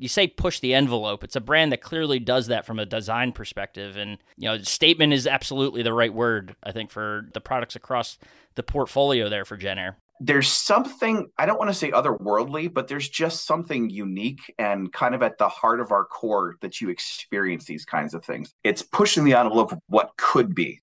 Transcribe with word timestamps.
you 0.00 0.08
say 0.08 0.26
push 0.26 0.60
the 0.60 0.74
envelope. 0.74 1.22
It's 1.22 1.36
a 1.36 1.40
brand 1.40 1.72
that 1.72 1.82
clearly 1.82 2.18
does 2.18 2.46
that 2.48 2.66
from 2.66 2.78
a 2.78 2.86
design 2.86 3.32
perspective, 3.32 3.96
and 3.96 4.18
you 4.36 4.48
know, 4.48 4.58
statement 4.62 5.12
is 5.12 5.26
absolutely 5.26 5.82
the 5.82 5.92
right 5.92 6.12
word. 6.12 6.56
I 6.62 6.72
think 6.72 6.90
for 6.90 7.28
the 7.34 7.40
products 7.40 7.76
across 7.76 8.18
the 8.54 8.62
portfolio 8.62 9.28
there 9.28 9.44
for 9.44 9.56
Jenn-Air 9.56 9.96
there's 10.22 10.48
something 10.48 11.30
i 11.38 11.46
don't 11.46 11.58
want 11.58 11.70
to 11.70 11.74
say 11.74 11.90
otherworldly 11.90 12.72
but 12.72 12.86
there's 12.88 13.08
just 13.08 13.46
something 13.46 13.88
unique 13.88 14.54
and 14.58 14.92
kind 14.92 15.14
of 15.14 15.22
at 15.22 15.38
the 15.38 15.48
heart 15.48 15.80
of 15.80 15.90
our 15.90 16.04
core 16.04 16.56
that 16.60 16.80
you 16.80 16.90
experience 16.90 17.64
these 17.64 17.86
kinds 17.86 18.12
of 18.12 18.22
things 18.22 18.54
it's 18.62 18.82
pushing 18.82 19.24
the 19.24 19.32
envelope 19.32 19.72
of 19.72 19.80
what 19.88 20.14
could 20.18 20.54
be 20.54 20.78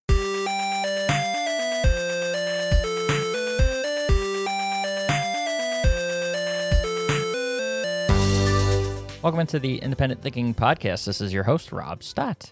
Welcome 9.23 9.39
into 9.39 9.57
the 9.57 9.79
Independent 9.79 10.21
Thinking 10.21 10.53
Podcast. 10.53 11.05
This 11.05 11.21
is 11.21 11.33
your 11.33 11.43
host, 11.43 11.71
Rob 11.71 12.03
Stott. 12.03 12.51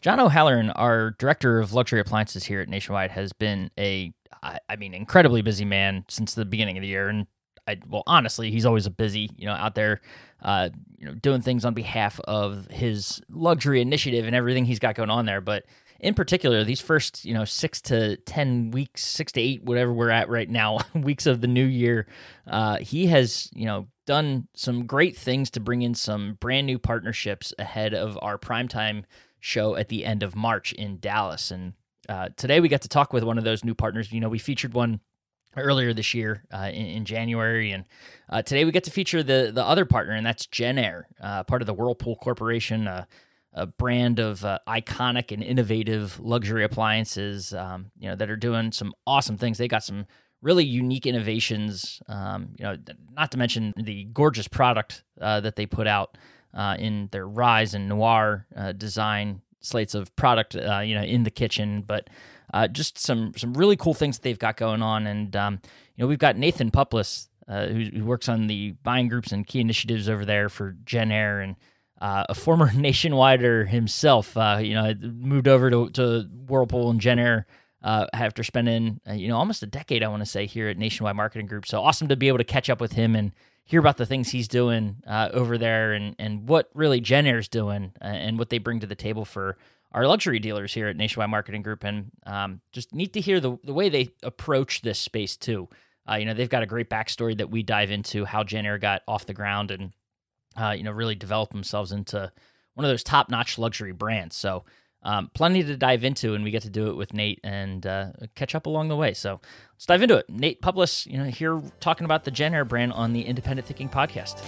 John 0.00 0.18
O'Halloran, 0.18 0.70
our 0.70 1.10
director 1.12 1.60
of 1.60 1.74
luxury 1.74 2.00
appliances 2.00 2.44
here 2.44 2.62
at 2.62 2.68
Nationwide, 2.68 3.10
has 3.10 3.34
been 3.34 3.70
a, 3.78 4.12
I 4.42 4.76
mean, 4.76 4.94
incredibly 4.94 5.42
busy 5.42 5.66
man 5.66 6.06
since 6.08 6.32
the 6.32 6.46
beginning 6.46 6.78
of 6.78 6.82
the 6.82 6.88
year. 6.88 7.10
And 7.10 7.26
I, 7.68 7.76
well, 7.86 8.04
honestly, 8.06 8.50
he's 8.50 8.64
always 8.64 8.86
a 8.86 8.90
busy, 8.90 9.30
you 9.36 9.44
know, 9.44 9.52
out 9.52 9.74
there, 9.74 10.00
uh, 10.42 10.70
you 10.96 11.04
know, 11.04 11.14
doing 11.14 11.42
things 11.42 11.66
on 11.66 11.74
behalf 11.74 12.18
of 12.20 12.66
his 12.68 13.20
luxury 13.28 13.82
initiative 13.82 14.26
and 14.26 14.34
everything 14.34 14.64
he's 14.64 14.78
got 14.78 14.94
going 14.94 15.10
on 15.10 15.26
there. 15.26 15.42
But 15.42 15.66
in 16.00 16.14
particular, 16.14 16.62
these 16.62 16.80
first, 16.80 17.24
you 17.24 17.34
know, 17.34 17.44
six 17.44 17.80
to 17.82 18.16
10 18.18 18.70
weeks, 18.70 19.04
six 19.04 19.32
to 19.32 19.40
eight, 19.40 19.64
whatever 19.64 19.92
we're 19.92 20.10
at 20.10 20.28
right 20.28 20.48
now, 20.48 20.78
weeks 20.94 21.26
of 21.26 21.40
the 21.40 21.48
new 21.48 21.64
year, 21.64 22.06
uh, 22.46 22.76
he 22.78 23.06
has, 23.06 23.50
you 23.52 23.66
know, 23.66 23.88
done 24.06 24.48
some 24.54 24.86
great 24.86 25.16
things 25.16 25.50
to 25.50 25.60
bring 25.60 25.82
in 25.82 25.94
some 25.94 26.38
brand 26.40 26.66
new 26.66 26.78
partnerships 26.78 27.52
ahead 27.58 27.94
of 27.94 28.18
our 28.22 28.38
primetime 28.38 29.04
show 29.40 29.76
at 29.76 29.88
the 29.88 30.04
end 30.04 30.22
of 30.22 30.36
March 30.36 30.72
in 30.72 30.98
Dallas. 30.98 31.50
And 31.50 31.74
uh, 32.08 32.28
today 32.36 32.60
we 32.60 32.68
got 32.68 32.82
to 32.82 32.88
talk 32.88 33.12
with 33.12 33.24
one 33.24 33.36
of 33.36 33.44
those 33.44 33.64
new 33.64 33.74
partners. 33.74 34.12
You 34.12 34.20
know, 34.20 34.28
we 34.28 34.38
featured 34.38 34.74
one 34.74 35.00
earlier 35.56 35.92
this 35.92 36.14
year 36.14 36.44
uh, 36.52 36.70
in, 36.72 36.86
in, 36.86 37.04
January, 37.04 37.72
and 37.72 37.84
uh, 38.28 38.42
today 38.42 38.64
we 38.64 38.70
get 38.70 38.84
to 38.84 38.90
feature 38.90 39.22
the 39.22 39.50
the 39.52 39.64
other 39.64 39.84
partner, 39.84 40.14
and 40.14 40.24
that's 40.24 40.46
Jenn-Air, 40.46 41.08
uh, 41.20 41.42
part 41.44 41.62
of 41.62 41.66
the 41.66 41.74
Whirlpool 41.74 42.16
Corporation, 42.16 42.86
uh, 42.86 43.04
a 43.52 43.66
brand 43.66 44.18
of 44.18 44.44
uh, 44.44 44.58
iconic 44.68 45.32
and 45.32 45.42
innovative 45.42 46.20
luxury 46.20 46.64
appliances. 46.64 47.52
Um, 47.54 47.90
you 47.98 48.08
know 48.08 48.16
that 48.16 48.30
are 48.30 48.36
doing 48.36 48.72
some 48.72 48.92
awesome 49.06 49.36
things. 49.36 49.58
They 49.58 49.68
got 49.68 49.84
some 49.84 50.06
really 50.42 50.64
unique 50.64 51.06
innovations. 51.06 52.00
Um, 52.08 52.50
you 52.58 52.64
know, 52.64 52.76
not 53.12 53.32
to 53.32 53.38
mention 53.38 53.74
the 53.76 54.04
gorgeous 54.04 54.48
product 54.48 55.02
uh, 55.20 55.40
that 55.40 55.56
they 55.56 55.66
put 55.66 55.86
out 55.86 56.16
uh, 56.54 56.76
in 56.78 57.08
their 57.10 57.26
Rise 57.26 57.74
and 57.74 57.88
Noir 57.88 58.46
uh, 58.54 58.72
design 58.72 59.42
slates 59.60 59.94
of 59.94 60.14
product. 60.16 60.54
Uh, 60.54 60.80
you 60.80 60.94
know, 60.94 61.02
in 61.02 61.24
the 61.24 61.30
kitchen, 61.30 61.82
but 61.82 62.08
uh, 62.52 62.68
just 62.68 62.98
some 62.98 63.32
some 63.36 63.54
really 63.54 63.76
cool 63.76 63.94
things 63.94 64.18
that 64.18 64.22
they've 64.22 64.38
got 64.38 64.56
going 64.56 64.82
on. 64.82 65.06
And 65.06 65.34
um, 65.34 65.60
you 65.96 66.04
know, 66.04 66.08
we've 66.08 66.18
got 66.18 66.36
Nathan 66.36 66.70
Puplis. 66.70 67.28
Who, 67.48 67.84
who, 67.96 68.04
works 68.04 68.28
on 68.28 68.46
the 68.46 68.72
buying 68.82 69.08
groups 69.08 69.32
and 69.32 69.46
key 69.46 69.60
initiatives 69.60 70.06
over 70.06 70.26
there 70.26 70.50
for 70.50 70.76
Jenn-Air 70.84 71.40
and 71.40 71.56
a 72.00 72.34
former 72.34 72.68
nationwider 72.70 73.68
himself, 73.68 74.34
you 74.36 74.74
know, 74.74 74.94
moved 75.00 75.48
over 75.48 75.70
to, 75.70 75.90
to 75.90 76.28
Whirlpool 76.46 76.90
and 76.90 77.00
Jenn-Air 77.00 77.46
uh, 77.82 78.06
after 78.12 78.42
spending 78.42 79.00
uh, 79.08 79.12
you 79.12 79.28
know 79.28 79.36
almost 79.36 79.62
a 79.62 79.66
decade, 79.66 80.02
I 80.02 80.08
want 80.08 80.22
to 80.22 80.26
say, 80.26 80.46
here 80.46 80.68
at 80.68 80.78
Nationwide 80.78 81.16
Marketing 81.16 81.46
Group. 81.46 81.66
So 81.66 81.80
awesome 81.80 82.08
to 82.08 82.16
be 82.16 82.28
able 82.28 82.38
to 82.38 82.44
catch 82.44 82.68
up 82.70 82.80
with 82.80 82.92
him 82.92 83.14
and 83.14 83.32
hear 83.64 83.80
about 83.80 83.98
the 83.98 84.06
things 84.06 84.30
he's 84.30 84.48
doing 84.48 84.96
uh, 85.06 85.30
over 85.32 85.58
there 85.58 85.92
and 85.92 86.14
and 86.18 86.48
what 86.48 86.70
really 86.74 87.00
Jenn-Air's 87.00 87.48
doing 87.48 87.92
uh, 88.00 88.06
and 88.06 88.38
what 88.38 88.50
they 88.50 88.58
bring 88.58 88.80
to 88.80 88.86
the 88.86 88.94
table 88.94 89.24
for 89.24 89.56
our 89.92 90.06
luxury 90.06 90.38
dealers 90.38 90.74
here 90.74 90.88
at 90.88 90.96
Nationwide 90.96 91.30
Marketing 91.30 91.62
Group. 91.62 91.84
And 91.84 92.10
um, 92.26 92.60
just 92.72 92.94
neat 92.94 93.12
to 93.12 93.20
hear 93.20 93.40
the 93.40 93.58
the 93.62 93.74
way 93.74 93.88
they 93.88 94.10
approach 94.22 94.82
this 94.82 94.98
space 94.98 95.36
too. 95.36 95.68
Uh, 96.10 96.16
you 96.16 96.24
know, 96.24 96.32
they've 96.32 96.48
got 96.48 96.62
a 96.62 96.66
great 96.66 96.88
backstory 96.88 97.36
that 97.36 97.50
we 97.50 97.62
dive 97.62 97.90
into 97.90 98.24
how 98.24 98.42
Jenn-Air 98.42 98.78
got 98.78 99.02
off 99.06 99.26
the 99.26 99.34
ground 99.34 99.70
and 99.70 99.92
uh, 100.58 100.72
you 100.72 100.82
know 100.82 100.90
really 100.90 101.14
develop 101.14 101.50
themselves 101.50 101.92
into 101.92 102.32
one 102.74 102.84
of 102.84 102.90
those 102.90 103.02
top 103.02 103.30
notch 103.30 103.58
luxury 103.58 103.92
brands. 103.92 104.36
So 104.36 104.64
um, 105.02 105.30
plenty 105.32 105.62
to 105.62 105.76
dive 105.76 106.04
into, 106.04 106.34
and 106.34 106.42
we 106.42 106.50
get 106.50 106.62
to 106.62 106.70
do 106.70 106.88
it 106.88 106.96
with 106.96 107.14
Nate 107.14 107.40
and 107.44 107.86
uh, 107.86 108.10
catch 108.34 108.54
up 108.54 108.66
along 108.66 108.88
the 108.88 108.96
way. 108.96 109.14
So 109.14 109.40
let's 109.74 109.86
dive 109.86 110.02
into 110.02 110.16
it. 110.16 110.28
Nate 110.28 110.60
Puplis, 110.60 111.06
you 111.06 111.18
know, 111.18 111.24
here 111.24 111.62
talking 111.80 112.04
about 112.04 112.24
the 112.24 112.30
Jenn-Air 112.30 112.64
brand 112.64 112.92
on 112.92 113.12
the 113.12 113.22
Independent 113.22 113.66
Thinking 113.66 113.88
podcast. 113.88 114.42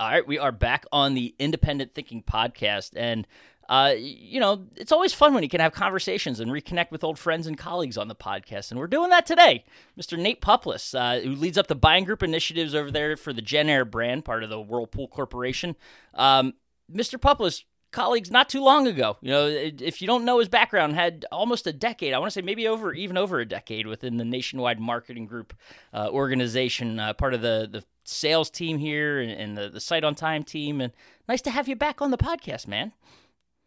All 0.00 0.08
right, 0.10 0.26
we 0.26 0.36
are 0.36 0.50
back 0.50 0.84
on 0.90 1.14
the 1.14 1.32
Independent 1.38 1.94
Thinking 1.94 2.24
podcast, 2.24 2.90
and 2.96 3.24
uh, 3.72 3.94
you 3.96 4.38
know, 4.38 4.66
it's 4.76 4.92
always 4.92 5.14
fun 5.14 5.32
when 5.32 5.42
you 5.42 5.48
can 5.48 5.60
have 5.60 5.72
conversations 5.72 6.40
and 6.40 6.50
reconnect 6.50 6.90
with 6.90 7.02
old 7.02 7.18
friends 7.18 7.46
and 7.46 7.56
colleagues 7.56 7.96
on 7.96 8.06
the 8.06 8.14
podcast. 8.14 8.70
And 8.70 8.78
we're 8.78 8.86
doing 8.86 9.08
that 9.08 9.24
today. 9.24 9.64
Mr. 9.98 10.18
Nate 10.18 10.42
Puplis, 10.42 10.94
uh, 10.94 11.22
who 11.22 11.34
leads 11.34 11.56
up 11.56 11.68
the 11.68 11.74
buying 11.74 12.04
group 12.04 12.22
initiatives 12.22 12.74
over 12.74 12.90
there 12.90 13.16
for 13.16 13.32
the 13.32 13.40
Jenn-Air 13.40 13.86
brand, 13.86 14.26
part 14.26 14.44
of 14.44 14.50
the 14.50 14.60
Whirlpool 14.60 15.08
Corporation. 15.08 15.74
Um, 16.12 16.52
Mr. 16.94 17.18
Puplis, 17.18 17.62
colleagues 17.92 18.30
not 18.30 18.50
too 18.50 18.62
long 18.62 18.86
ago. 18.86 19.16
You 19.22 19.30
know, 19.30 19.46
if 19.46 20.02
you 20.02 20.06
don't 20.06 20.26
know 20.26 20.38
his 20.38 20.50
background, 20.50 20.94
had 20.94 21.24
almost 21.32 21.66
a 21.66 21.72
decade. 21.72 22.12
I 22.12 22.18
want 22.18 22.30
to 22.30 22.38
say 22.38 22.44
maybe 22.44 22.68
over 22.68 22.92
even 22.92 23.16
over 23.16 23.40
a 23.40 23.46
decade 23.46 23.86
within 23.86 24.18
the 24.18 24.24
nationwide 24.26 24.80
marketing 24.80 25.24
group 25.24 25.54
uh, 25.94 26.10
organization, 26.10 26.98
uh, 26.98 27.14
part 27.14 27.32
of 27.32 27.40
the 27.40 27.66
the 27.72 27.82
sales 28.04 28.50
team 28.50 28.76
here 28.76 29.18
and, 29.18 29.30
and 29.30 29.56
the 29.56 29.70
the 29.70 29.78
SiteOnTime 29.78 30.44
team. 30.44 30.82
And 30.82 30.92
nice 31.26 31.40
to 31.40 31.50
have 31.50 31.68
you 31.68 31.76
back 31.76 32.02
on 32.02 32.10
the 32.10 32.18
podcast, 32.18 32.66
man. 32.68 32.92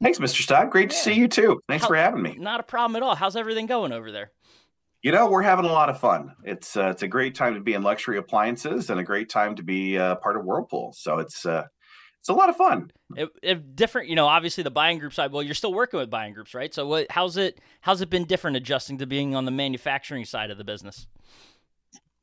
Thanks, 0.01 0.19
Mr. 0.19 0.41
Stott. 0.41 0.69
Great 0.69 0.91
yeah. 0.91 0.97
to 0.97 1.03
see 1.03 1.13
you 1.13 1.27
too. 1.27 1.61
Thanks 1.67 1.83
How, 1.83 1.89
for 1.89 1.95
having 1.95 2.21
me. 2.21 2.35
Not 2.37 2.59
a 2.59 2.63
problem 2.63 2.95
at 2.95 3.03
all. 3.03 3.15
How's 3.15 3.35
everything 3.35 3.65
going 3.65 3.91
over 3.91 4.11
there? 4.11 4.31
You 5.01 5.11
know, 5.11 5.29
we're 5.29 5.43
having 5.43 5.65
a 5.65 5.71
lot 5.71 5.89
of 5.89 5.99
fun. 5.99 6.33
It's 6.43 6.75
uh, 6.75 6.89
it's 6.89 7.03
a 7.03 7.07
great 7.07 7.35
time 7.35 7.53
to 7.53 7.59
be 7.59 7.73
in 7.73 7.83
luxury 7.83 8.17
appliances 8.17 8.89
and 8.89 8.99
a 8.99 9.03
great 9.03 9.29
time 9.29 9.55
to 9.55 9.63
be 9.63 9.97
uh, 9.97 10.15
part 10.15 10.35
of 10.35 10.43
Whirlpool. 10.43 10.93
So 10.97 11.19
it's 11.19 11.45
uh, 11.45 11.65
it's 12.25 12.29
a 12.29 12.33
lot 12.33 12.49
of 12.49 12.55
fun. 12.55 12.91
If, 13.15 13.29
if, 13.43 13.59
different, 13.75 14.09
you 14.09 14.15
know, 14.15 14.25
obviously 14.25 14.63
the 14.63 14.71
buying 14.71 14.97
group 14.97 15.13
side. 15.13 15.31
Well, 15.31 15.43
you're 15.43 15.53
still 15.53 15.75
working 15.75 15.99
with 15.99 16.09
buying 16.09 16.33
groups, 16.33 16.55
right? 16.55 16.73
So 16.73 16.87
what? 16.87 17.05
How's 17.11 17.37
it? 17.37 17.61
How's 17.81 18.01
it 18.01 18.09
been 18.09 18.25
different 18.25 18.57
adjusting 18.57 18.97
to 18.97 19.05
being 19.05 19.35
on 19.35 19.45
the 19.45 19.51
manufacturing 19.51 20.25
side 20.25 20.49
of 20.49 20.57
the 20.57 20.63
business? 20.63 21.05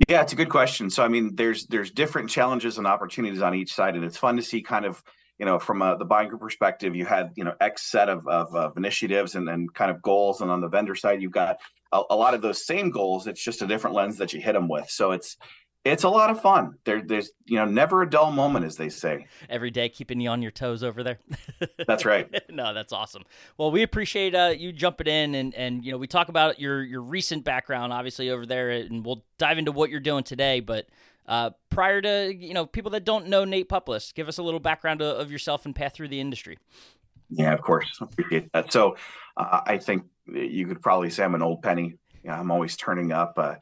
Yeah, 0.08 0.22
it's 0.22 0.32
a 0.32 0.36
good 0.36 0.48
question. 0.48 0.90
So 0.90 1.04
I 1.04 1.08
mean, 1.08 1.36
there's 1.36 1.66
there's 1.66 1.92
different 1.92 2.30
challenges 2.30 2.78
and 2.78 2.86
opportunities 2.88 3.42
on 3.42 3.54
each 3.54 3.72
side, 3.72 3.94
and 3.94 4.04
it's 4.04 4.16
fun 4.16 4.34
to 4.34 4.42
see 4.42 4.60
kind 4.60 4.84
of 4.84 5.04
you 5.42 5.46
know, 5.46 5.58
from 5.58 5.82
a, 5.82 5.98
the 5.98 6.04
buying 6.04 6.28
group 6.28 6.40
perspective, 6.40 6.94
you 6.94 7.04
had, 7.04 7.32
you 7.34 7.42
know, 7.42 7.52
X 7.60 7.90
set 7.90 8.08
of, 8.08 8.28
of, 8.28 8.54
of 8.54 8.76
initiatives 8.76 9.34
and, 9.34 9.48
and 9.48 9.74
kind 9.74 9.90
of 9.90 10.00
goals. 10.00 10.40
And 10.40 10.52
on 10.52 10.60
the 10.60 10.68
vendor 10.68 10.94
side, 10.94 11.20
you've 11.20 11.32
got 11.32 11.58
a, 11.90 12.00
a, 12.10 12.14
lot 12.14 12.34
of 12.34 12.42
those 12.42 12.64
same 12.64 12.90
goals. 12.90 13.26
It's 13.26 13.42
just 13.42 13.60
a 13.60 13.66
different 13.66 13.96
lens 13.96 14.18
that 14.18 14.32
you 14.32 14.40
hit 14.40 14.52
them 14.52 14.68
with. 14.68 14.88
So 14.88 15.10
it's, 15.10 15.36
it's 15.84 16.04
a 16.04 16.08
lot 16.08 16.30
of 16.30 16.40
fun. 16.40 16.74
There, 16.84 17.02
there's, 17.04 17.32
you 17.46 17.56
know, 17.56 17.64
never 17.64 18.02
a 18.02 18.08
dull 18.08 18.30
moment, 18.30 18.66
as 18.66 18.76
they 18.76 18.88
say. 18.88 19.26
Every 19.50 19.72
day, 19.72 19.88
keeping 19.88 20.20
you 20.20 20.28
on 20.28 20.42
your 20.42 20.52
toes 20.52 20.84
over 20.84 21.02
there. 21.02 21.18
that's 21.88 22.04
right. 22.04 22.30
no, 22.48 22.72
that's 22.72 22.92
awesome. 22.92 23.24
Well, 23.58 23.72
we 23.72 23.82
appreciate 23.82 24.36
uh, 24.36 24.54
you 24.56 24.72
jumping 24.72 25.08
in, 25.08 25.34
and 25.34 25.52
and 25.56 25.84
you 25.84 25.90
know, 25.90 25.98
we 25.98 26.06
talk 26.06 26.28
about 26.28 26.60
your 26.60 26.84
your 26.84 27.02
recent 27.02 27.42
background, 27.42 27.92
obviously 27.92 28.30
over 28.30 28.46
there, 28.46 28.70
and 28.70 29.04
we'll 29.04 29.24
dive 29.38 29.58
into 29.58 29.72
what 29.72 29.90
you're 29.90 29.98
doing 29.98 30.22
today. 30.22 30.60
But 30.60 30.86
uh, 31.26 31.50
prior 31.70 32.00
to 32.00 32.34
you 32.34 32.54
know 32.54 32.66
people 32.66 32.90
that 32.92 33.04
don't 33.04 33.28
know 33.28 33.44
Nate 33.44 33.68
Puplis, 33.68 34.14
give 34.14 34.28
us 34.28 34.38
a 34.38 34.42
little 34.42 34.60
background 34.60 35.02
of, 35.02 35.30
yourself 35.30 35.64
and 35.66 35.74
path 35.74 35.94
through 35.94 36.08
the 36.08 36.20
industry. 36.20 36.58
Yeah, 37.30 37.52
of 37.52 37.62
course, 37.62 37.98
appreciate 38.00 38.52
that. 38.52 38.72
So 38.72 38.96
uh, 39.36 39.60
I 39.66 39.78
think 39.78 40.04
you 40.26 40.66
could 40.66 40.82
probably 40.82 41.10
say 41.10 41.24
I'm 41.24 41.34
an 41.34 41.42
old 41.42 41.62
penny. 41.62 41.94
You 42.22 42.30
know, 42.30 42.34
I'm 42.34 42.50
always 42.50 42.76
turning 42.76 43.12
up. 43.12 43.34
Uh, 43.36 43.54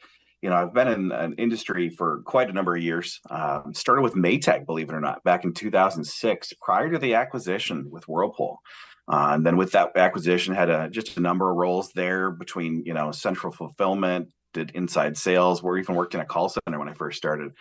you 0.42 0.48
know, 0.48 0.56
I've 0.56 0.72
been 0.72 0.88
in 0.88 1.12
an 1.12 1.34
industry 1.34 1.90
for 1.90 2.22
quite 2.24 2.48
a 2.48 2.52
number 2.52 2.74
of 2.74 2.82
years. 2.82 3.20
Um, 3.28 3.74
started 3.74 4.02
with 4.02 4.14
Maytag, 4.14 4.64
believe 4.64 4.88
it 4.88 4.94
or 4.94 5.00
not, 5.00 5.22
back 5.22 5.44
in 5.44 5.52
2006, 5.52 6.52
prior 6.62 6.90
to 6.90 6.98
the 6.98 7.14
acquisition 7.14 7.90
with 7.90 8.08
Whirlpool. 8.08 8.60
Uh, 9.06 9.32
and 9.32 9.44
then 9.44 9.56
with 9.56 9.72
that 9.72 9.96
acquisition, 9.96 10.54
had 10.54 10.70
a, 10.70 10.88
just 10.88 11.16
a 11.16 11.20
number 11.20 11.50
of 11.50 11.56
roles 11.56 11.92
there 11.92 12.30
between 12.30 12.84
you 12.86 12.94
know 12.94 13.10
central 13.10 13.52
fulfillment, 13.52 14.28
did 14.52 14.70
inside 14.72 15.16
sales. 15.16 15.62
or 15.62 15.78
even 15.78 15.94
worked 15.94 16.14
in 16.14 16.20
a 16.20 16.24
call 16.24 16.48
center 16.48 16.78
when 16.78 16.88
I 16.88 16.94
first 16.94 17.18
started. 17.18 17.52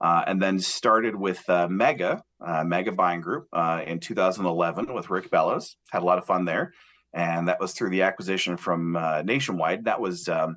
Uh, 0.00 0.22
and 0.26 0.42
then 0.42 0.58
started 0.58 1.16
with 1.16 1.48
uh, 1.48 1.68
Mega, 1.68 2.22
uh, 2.44 2.64
Mega 2.64 2.92
Buying 2.92 3.22
Group 3.22 3.48
uh, 3.52 3.82
in 3.86 3.98
2011 3.98 4.92
with 4.92 5.08
Rick 5.08 5.30
Bellows. 5.30 5.76
Had 5.90 6.02
a 6.02 6.04
lot 6.04 6.18
of 6.18 6.26
fun 6.26 6.44
there. 6.44 6.74
And 7.14 7.48
that 7.48 7.60
was 7.60 7.72
through 7.72 7.90
the 7.90 8.02
acquisition 8.02 8.58
from 8.58 8.94
uh, 8.94 9.22
Nationwide. 9.22 9.86
That 9.86 10.00
was 10.00 10.28
um, 10.28 10.56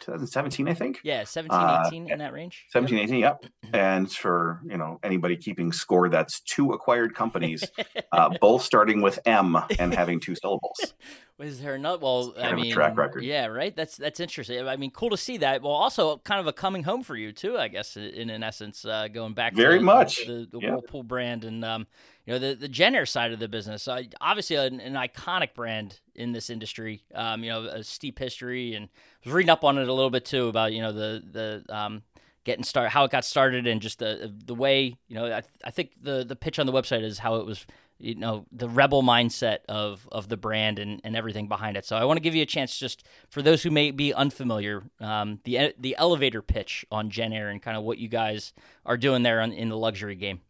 2017, 0.00 0.68
I 0.68 0.74
think. 0.74 1.00
Yeah, 1.02 1.24
17, 1.24 1.58
18 1.86 2.10
uh, 2.10 2.12
in 2.12 2.18
that 2.18 2.32
range. 2.32 2.64
17, 2.72 2.98
18, 2.98 3.18
yep. 3.18 3.44
And 3.72 4.10
for, 4.10 4.60
you 4.66 4.76
know, 4.76 4.98
anybody 5.02 5.36
keeping 5.36 5.72
score, 5.72 6.08
that's 6.08 6.40
two 6.40 6.72
acquired 6.72 7.14
companies, 7.14 7.64
uh, 8.12 8.30
both 8.40 8.62
starting 8.62 9.02
with 9.02 9.18
M 9.26 9.56
and 9.78 9.92
having 9.92 10.20
two 10.20 10.34
syllables. 10.34 10.94
Was 11.36 11.60
there 11.60 11.74
another? 11.74 11.98
Well, 11.98 12.32
kind 12.32 12.46
I 12.46 12.54
mean, 12.54 12.72
track 12.72 12.96
record. 12.96 13.24
Yeah, 13.24 13.46
right. 13.46 13.74
That's 13.74 13.96
that's 13.96 14.20
interesting. 14.20 14.68
I 14.68 14.76
mean, 14.76 14.92
cool 14.92 15.10
to 15.10 15.16
see 15.16 15.38
that. 15.38 15.62
Well, 15.62 15.72
also 15.72 16.18
kind 16.18 16.40
of 16.40 16.46
a 16.46 16.52
coming 16.52 16.84
home 16.84 17.02
for 17.02 17.16
you 17.16 17.32
too, 17.32 17.58
I 17.58 17.66
guess. 17.66 17.96
In 17.96 18.30
in 18.30 18.44
essence, 18.44 18.84
uh, 18.84 19.08
going 19.08 19.34
back 19.34 19.52
very 19.52 19.78
to 19.78 19.84
much 19.84 20.24
the, 20.26 20.46
the 20.48 20.60
yeah. 20.60 20.70
Whirlpool 20.70 21.02
brand 21.02 21.44
and 21.44 21.64
um, 21.64 21.88
you 22.24 22.32
know 22.32 22.38
the 22.38 22.54
the 22.54 22.68
Jenn-Air 22.68 23.04
side 23.04 23.32
of 23.32 23.40
the 23.40 23.48
business. 23.48 23.88
Uh, 23.88 24.02
obviously, 24.20 24.54
an, 24.54 24.78
an, 24.78 24.94
iconic 24.94 25.54
brand 25.54 25.98
in 26.14 26.30
this 26.30 26.50
industry. 26.50 27.02
Um, 27.12 27.42
you 27.42 27.50
know, 27.50 27.64
a 27.64 27.82
steep 27.82 28.20
history, 28.20 28.74
and 28.74 28.84
I 28.86 29.28
was 29.28 29.34
reading 29.34 29.50
up 29.50 29.64
on 29.64 29.76
it 29.76 29.88
a 29.88 29.92
little 29.92 30.10
bit 30.10 30.24
too 30.24 30.46
about 30.46 30.72
you 30.72 30.82
know 30.82 30.92
the 30.92 31.62
the 31.68 31.76
um 31.76 32.02
getting 32.44 32.62
started, 32.62 32.90
how 32.90 33.04
it 33.04 33.10
got 33.10 33.24
started, 33.24 33.66
and 33.66 33.80
just 33.82 33.98
the 33.98 34.32
the 34.44 34.54
way 34.54 34.94
you 35.08 35.16
know. 35.16 35.26
I, 35.26 35.42
I 35.64 35.72
think 35.72 35.92
the 36.00 36.24
the 36.24 36.36
pitch 36.36 36.60
on 36.60 36.66
the 36.66 36.72
website 36.72 37.02
is 37.02 37.18
how 37.18 37.36
it 37.36 37.46
was 37.46 37.66
you 38.04 38.14
know 38.14 38.44
the 38.52 38.68
rebel 38.68 39.02
mindset 39.02 39.58
of 39.68 40.08
of 40.12 40.28
the 40.28 40.36
brand 40.36 40.78
and, 40.78 41.00
and 41.04 41.16
everything 41.16 41.48
behind 41.48 41.76
it. 41.76 41.84
So 41.84 41.96
I 41.96 42.04
want 42.04 42.18
to 42.18 42.20
give 42.20 42.34
you 42.34 42.42
a 42.42 42.46
chance, 42.46 42.78
just 42.78 43.04
for 43.30 43.42
those 43.42 43.62
who 43.62 43.70
may 43.70 43.90
be 43.90 44.12
unfamiliar, 44.12 44.82
um, 45.00 45.40
the 45.44 45.74
the 45.78 45.96
elevator 45.98 46.42
pitch 46.42 46.84
on 46.90 47.10
Jenn-Air 47.10 47.48
and 47.48 47.62
kind 47.62 47.76
of 47.76 47.82
what 47.82 47.98
you 47.98 48.08
guys 48.08 48.52
are 48.84 48.96
doing 48.96 49.22
there 49.22 49.40
on, 49.40 49.52
in 49.52 49.68
the 49.68 49.76
luxury 49.76 50.14
game. 50.14 50.40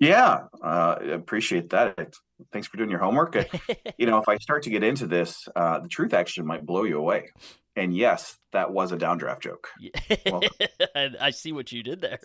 Yeah, 0.00 0.44
uh, 0.62 0.96
appreciate 1.12 1.70
that. 1.70 2.14
Thanks 2.52 2.68
for 2.68 2.76
doing 2.76 2.90
your 2.90 3.00
homework. 3.00 3.34
you 3.98 4.06
know, 4.06 4.18
if 4.18 4.28
I 4.28 4.38
start 4.38 4.62
to 4.64 4.70
get 4.70 4.84
into 4.84 5.06
this, 5.06 5.48
uh, 5.56 5.80
the 5.80 5.88
truth 5.88 6.14
actually 6.14 6.46
might 6.46 6.64
blow 6.64 6.84
you 6.84 6.98
away. 6.98 7.30
And 7.78 7.96
yes, 7.96 8.36
that 8.52 8.72
was 8.72 8.90
a 8.90 8.96
downdraft 8.96 9.40
joke. 9.40 9.68
I 11.20 11.30
see 11.30 11.52
what 11.52 11.70
you 11.70 11.84
did 11.84 12.00
there. 12.00 12.18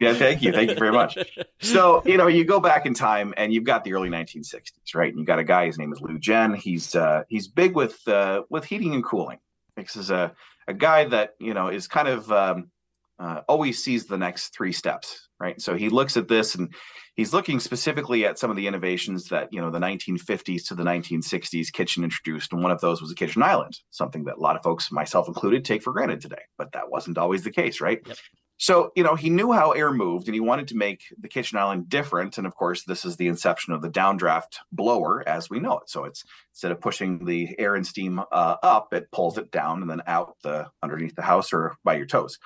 yeah, 0.00 0.14
thank 0.14 0.42
you. 0.42 0.52
Thank 0.52 0.70
you 0.70 0.76
very 0.76 0.92
much. 0.92 1.18
So, 1.58 2.02
you 2.04 2.18
know, 2.18 2.26
you 2.26 2.44
go 2.44 2.60
back 2.60 2.84
in 2.84 2.94
time 2.94 3.32
and 3.36 3.52
you've 3.52 3.64
got 3.64 3.82
the 3.82 3.94
early 3.94 4.10
1960s, 4.10 4.94
right? 4.94 5.10
And 5.10 5.18
you 5.18 5.24
got 5.24 5.38
a 5.38 5.44
guy, 5.44 5.66
his 5.66 5.78
name 5.78 5.92
is 5.92 6.00
Lou 6.00 6.18
Jenn. 6.18 6.54
He's 6.54 6.94
uh, 6.94 7.24
he's 7.28 7.48
big 7.48 7.74
with 7.74 8.06
uh, 8.06 8.42
with 8.50 8.66
heating 8.66 8.94
and 8.94 9.02
cooling. 9.02 9.38
This 9.74 9.96
is 9.96 10.10
a, 10.10 10.34
a 10.68 10.74
guy 10.74 11.06
that, 11.06 11.34
you 11.40 11.54
know, 11.54 11.68
is 11.68 11.88
kind 11.88 12.08
of 12.08 12.30
um, 12.30 12.70
uh, 13.18 13.40
always 13.48 13.82
sees 13.82 14.06
the 14.06 14.18
next 14.18 14.54
three 14.54 14.72
steps, 14.72 15.25
right? 15.38 15.60
So 15.60 15.74
he 15.74 15.88
looks 15.88 16.16
at 16.16 16.28
this 16.28 16.54
and 16.54 16.72
he's 17.14 17.32
looking 17.32 17.60
specifically 17.60 18.24
at 18.24 18.38
some 18.38 18.50
of 18.50 18.56
the 18.56 18.66
innovations 18.66 19.28
that 19.28 19.52
you 19.52 19.60
know 19.60 19.70
the 19.70 19.78
1950s 19.78 20.68
to 20.68 20.74
the 20.74 20.84
1960s 20.84 21.72
kitchen 21.72 22.04
introduced, 22.04 22.52
and 22.52 22.62
one 22.62 22.72
of 22.72 22.80
those 22.80 23.00
was 23.02 23.10
a 23.10 23.16
kitchen 23.16 23.42
island, 23.42 23.78
something 23.90 24.24
that 24.24 24.36
a 24.36 24.40
lot 24.40 24.56
of 24.56 24.62
folks, 24.62 24.92
myself 24.92 25.28
included, 25.28 25.64
take 25.64 25.82
for 25.82 25.92
granted 25.92 26.20
today. 26.20 26.42
But 26.56 26.72
that 26.72 26.90
wasn't 26.90 27.18
always 27.18 27.42
the 27.42 27.50
case, 27.50 27.80
right? 27.80 28.00
Yep. 28.06 28.16
So 28.58 28.90
you 28.96 29.02
know 29.02 29.14
he 29.14 29.28
knew 29.28 29.52
how 29.52 29.72
air 29.72 29.92
moved, 29.92 30.28
and 30.28 30.34
he 30.34 30.40
wanted 30.40 30.68
to 30.68 30.76
make 30.76 31.02
the 31.18 31.28
kitchen 31.28 31.58
island 31.58 31.88
different. 31.88 32.38
And 32.38 32.46
of 32.46 32.54
course, 32.54 32.84
this 32.84 33.04
is 33.04 33.16
the 33.16 33.28
inception 33.28 33.74
of 33.74 33.82
the 33.82 33.90
downdraft 33.90 34.56
blower 34.72 35.26
as 35.28 35.50
we 35.50 35.60
know 35.60 35.78
it. 35.78 35.90
So 35.90 36.04
it's 36.04 36.24
instead 36.52 36.72
of 36.72 36.80
pushing 36.80 37.24
the 37.26 37.54
air 37.58 37.74
and 37.74 37.86
steam 37.86 38.18
uh, 38.18 38.56
up, 38.62 38.94
it 38.94 39.10
pulls 39.12 39.36
it 39.36 39.50
down 39.50 39.82
and 39.82 39.90
then 39.90 40.02
out 40.06 40.36
the 40.42 40.68
underneath 40.82 41.14
the 41.14 41.22
house 41.22 41.52
or 41.52 41.76
by 41.84 41.96
your 41.96 42.06
toes. 42.06 42.38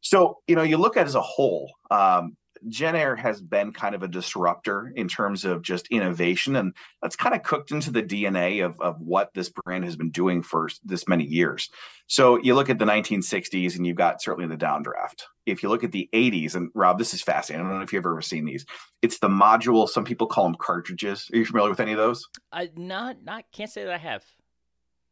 So, 0.00 0.38
you 0.46 0.56
know, 0.56 0.62
you 0.62 0.76
look 0.76 0.96
at 0.96 1.06
as 1.06 1.14
a 1.14 1.20
whole, 1.20 1.70
um, 1.90 2.36
Jenn-Air 2.68 3.16
has 3.16 3.40
been 3.40 3.72
kind 3.72 3.94
of 3.94 4.02
a 4.02 4.08
disruptor 4.08 4.92
in 4.94 5.08
terms 5.08 5.44
of 5.44 5.62
just 5.62 5.88
innovation. 5.88 6.56
And 6.56 6.74
that's 7.00 7.16
kind 7.16 7.34
of 7.34 7.42
cooked 7.42 7.70
into 7.70 7.90
the 7.90 8.02
DNA 8.02 8.64
of, 8.64 8.80
of 8.80 9.00
what 9.00 9.32
this 9.34 9.48
brand 9.48 9.84
has 9.84 9.96
been 9.96 10.10
doing 10.10 10.42
for 10.42 10.68
this 10.84 11.08
many 11.08 11.24
years. 11.24 11.70
So 12.06 12.38
you 12.42 12.54
look 12.54 12.70
at 12.70 12.78
the 12.78 12.84
1960s 12.84 13.76
and 13.76 13.86
you've 13.86 13.96
got 13.96 14.20
certainly 14.20 14.48
the 14.48 14.62
downdraft. 14.62 15.22
If 15.46 15.62
you 15.62 15.68
look 15.68 15.84
at 15.84 15.92
the 15.92 16.08
80s, 16.12 16.54
and 16.54 16.70
Rob, 16.74 16.98
this 16.98 17.14
is 17.14 17.22
fascinating. 17.22 17.66
I 17.66 17.70
don't 17.70 17.78
know 17.78 17.84
if 17.84 17.92
you've 17.92 18.04
ever 18.04 18.20
seen 18.20 18.44
these. 18.44 18.66
It's 19.02 19.18
the 19.18 19.28
module. 19.28 19.88
Some 19.88 20.04
people 20.04 20.26
call 20.26 20.44
them 20.44 20.56
cartridges. 20.56 21.28
Are 21.32 21.38
you 21.38 21.46
familiar 21.46 21.70
with 21.70 21.80
any 21.80 21.92
of 21.92 21.98
those? 21.98 22.28
I 22.52 22.70
not 22.76 23.22
not 23.24 23.44
can't 23.52 23.70
say 23.70 23.84
that 23.84 23.92
I 23.92 23.98
have. 23.98 24.24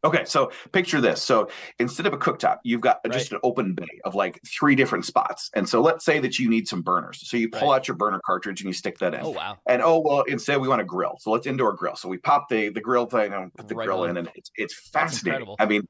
Okay, 0.04 0.24
so 0.24 0.52
picture 0.72 1.00
this. 1.00 1.20
So 1.20 1.48
instead 1.80 2.06
of 2.06 2.12
a 2.12 2.18
cooktop, 2.18 2.58
you've 2.62 2.80
got 2.80 3.00
right. 3.04 3.12
just 3.12 3.32
an 3.32 3.40
open 3.42 3.74
bay 3.74 4.00
of 4.04 4.14
like 4.14 4.40
three 4.46 4.76
different 4.76 5.04
spots. 5.04 5.50
And 5.54 5.68
so 5.68 5.80
let's 5.80 6.04
say 6.04 6.20
that 6.20 6.38
you 6.38 6.48
need 6.48 6.68
some 6.68 6.82
burners. 6.82 7.28
So 7.28 7.36
you 7.36 7.48
pull 7.48 7.70
right. 7.70 7.76
out 7.76 7.88
your 7.88 7.96
burner 7.96 8.20
cartridge 8.24 8.60
and 8.60 8.68
you 8.68 8.72
stick 8.72 8.98
that 8.98 9.14
in. 9.14 9.20
Oh 9.22 9.30
wow. 9.30 9.58
And 9.66 9.82
oh 9.82 9.98
well, 9.98 10.22
instead 10.22 10.60
we 10.60 10.68
want 10.68 10.80
a 10.80 10.84
grill. 10.84 11.16
So 11.18 11.32
let's 11.32 11.48
indoor 11.48 11.72
grill. 11.72 11.96
So 11.96 12.08
we 12.08 12.18
pop 12.18 12.48
the 12.48 12.68
the 12.68 12.80
grill 12.80 13.06
thing 13.06 13.32
and 13.32 13.52
put 13.54 13.66
the 13.66 13.74
right 13.74 13.86
grill 13.86 14.02
on. 14.02 14.10
in, 14.10 14.16
and 14.18 14.30
it's 14.36 14.52
it's 14.54 14.74
fascinating. 14.90 15.54
I 15.58 15.66
mean, 15.66 15.82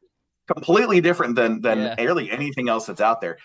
completely 0.47 1.01
different 1.03 1.37
than 1.37 1.61
than 1.61 1.79
yeah. 1.79 2.03
really 2.03 2.31
anything 2.31 2.69
else 2.69 2.87
that's 2.87 3.03
out 3.03 3.21
there. 3.21 3.37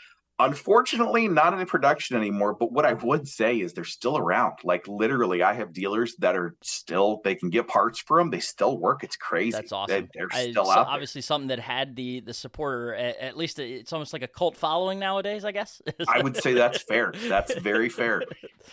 Unfortunately, 0.43 1.29
not 1.29 1.57
in 1.57 1.65
production 1.65 2.17
anymore. 2.17 2.53
But 2.53 2.73
what 2.73 2.85
I 2.85 2.93
would 2.93 3.29
say 3.29 3.61
is 3.61 3.71
they're 3.71 3.85
still 3.85 4.17
around. 4.17 4.57
Like 4.65 4.85
literally, 4.89 5.41
I 5.41 5.53
have 5.53 5.71
dealers 5.71 6.17
that 6.17 6.35
are 6.35 6.55
still 6.61 7.21
they 7.23 7.35
can 7.35 7.49
get 7.49 7.69
parts 7.69 7.99
for 7.99 8.17
them. 8.17 8.29
They 8.29 8.41
still 8.41 8.77
work. 8.77 9.05
It's 9.05 9.15
crazy. 9.15 9.51
That's 9.51 9.71
awesome. 9.71 10.09
They, 10.13 10.19
are 10.19 10.29
still 10.29 10.69
I, 10.69 10.79
out. 10.79 10.87
Obviously, 10.87 11.21
something 11.21 11.47
that 11.47 11.59
had 11.59 11.95
the 11.95 12.19
the 12.19 12.33
supporter. 12.33 12.93
At, 12.93 13.17
at, 13.19 13.37
least 13.37 13.57
it's 13.57 13.93
almost 13.93 14.11
like 14.11 14.21
a 14.21 14.27
cult 14.27 14.57
following 14.57 14.99
nowadays. 14.99 15.45
I 15.45 15.53
guess. 15.53 15.81
I 16.09 16.21
would 16.21 16.35
say 16.35 16.53
that's 16.53 16.81
fair. 16.81 17.13
That's 17.29 17.57
very 17.59 17.87
fair. 17.87 18.23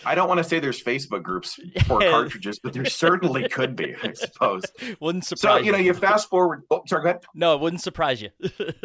I 0.04 0.16
don't 0.16 0.28
want 0.28 0.38
to 0.38 0.44
say 0.44 0.58
there's 0.58 0.82
Facebook 0.82 1.22
groups 1.22 1.56
for 1.86 2.00
cartridges, 2.10 2.58
but 2.58 2.72
there 2.72 2.84
certainly 2.84 3.48
could 3.48 3.76
be. 3.76 3.94
I 4.02 4.12
suppose. 4.14 4.64
Wouldn't 5.00 5.24
surprise. 5.24 5.60
So 5.60 5.64
you 5.64 5.70
know, 5.70 5.78
you 5.78 5.94
fast 5.94 6.28
forward. 6.28 6.64
Oh, 6.68 6.82
sorry. 6.88 7.04
Go 7.04 7.08
ahead. 7.10 7.22
No, 7.32 7.54
it 7.54 7.60
wouldn't 7.60 7.80
surprise 7.80 8.20
you. 8.20 8.30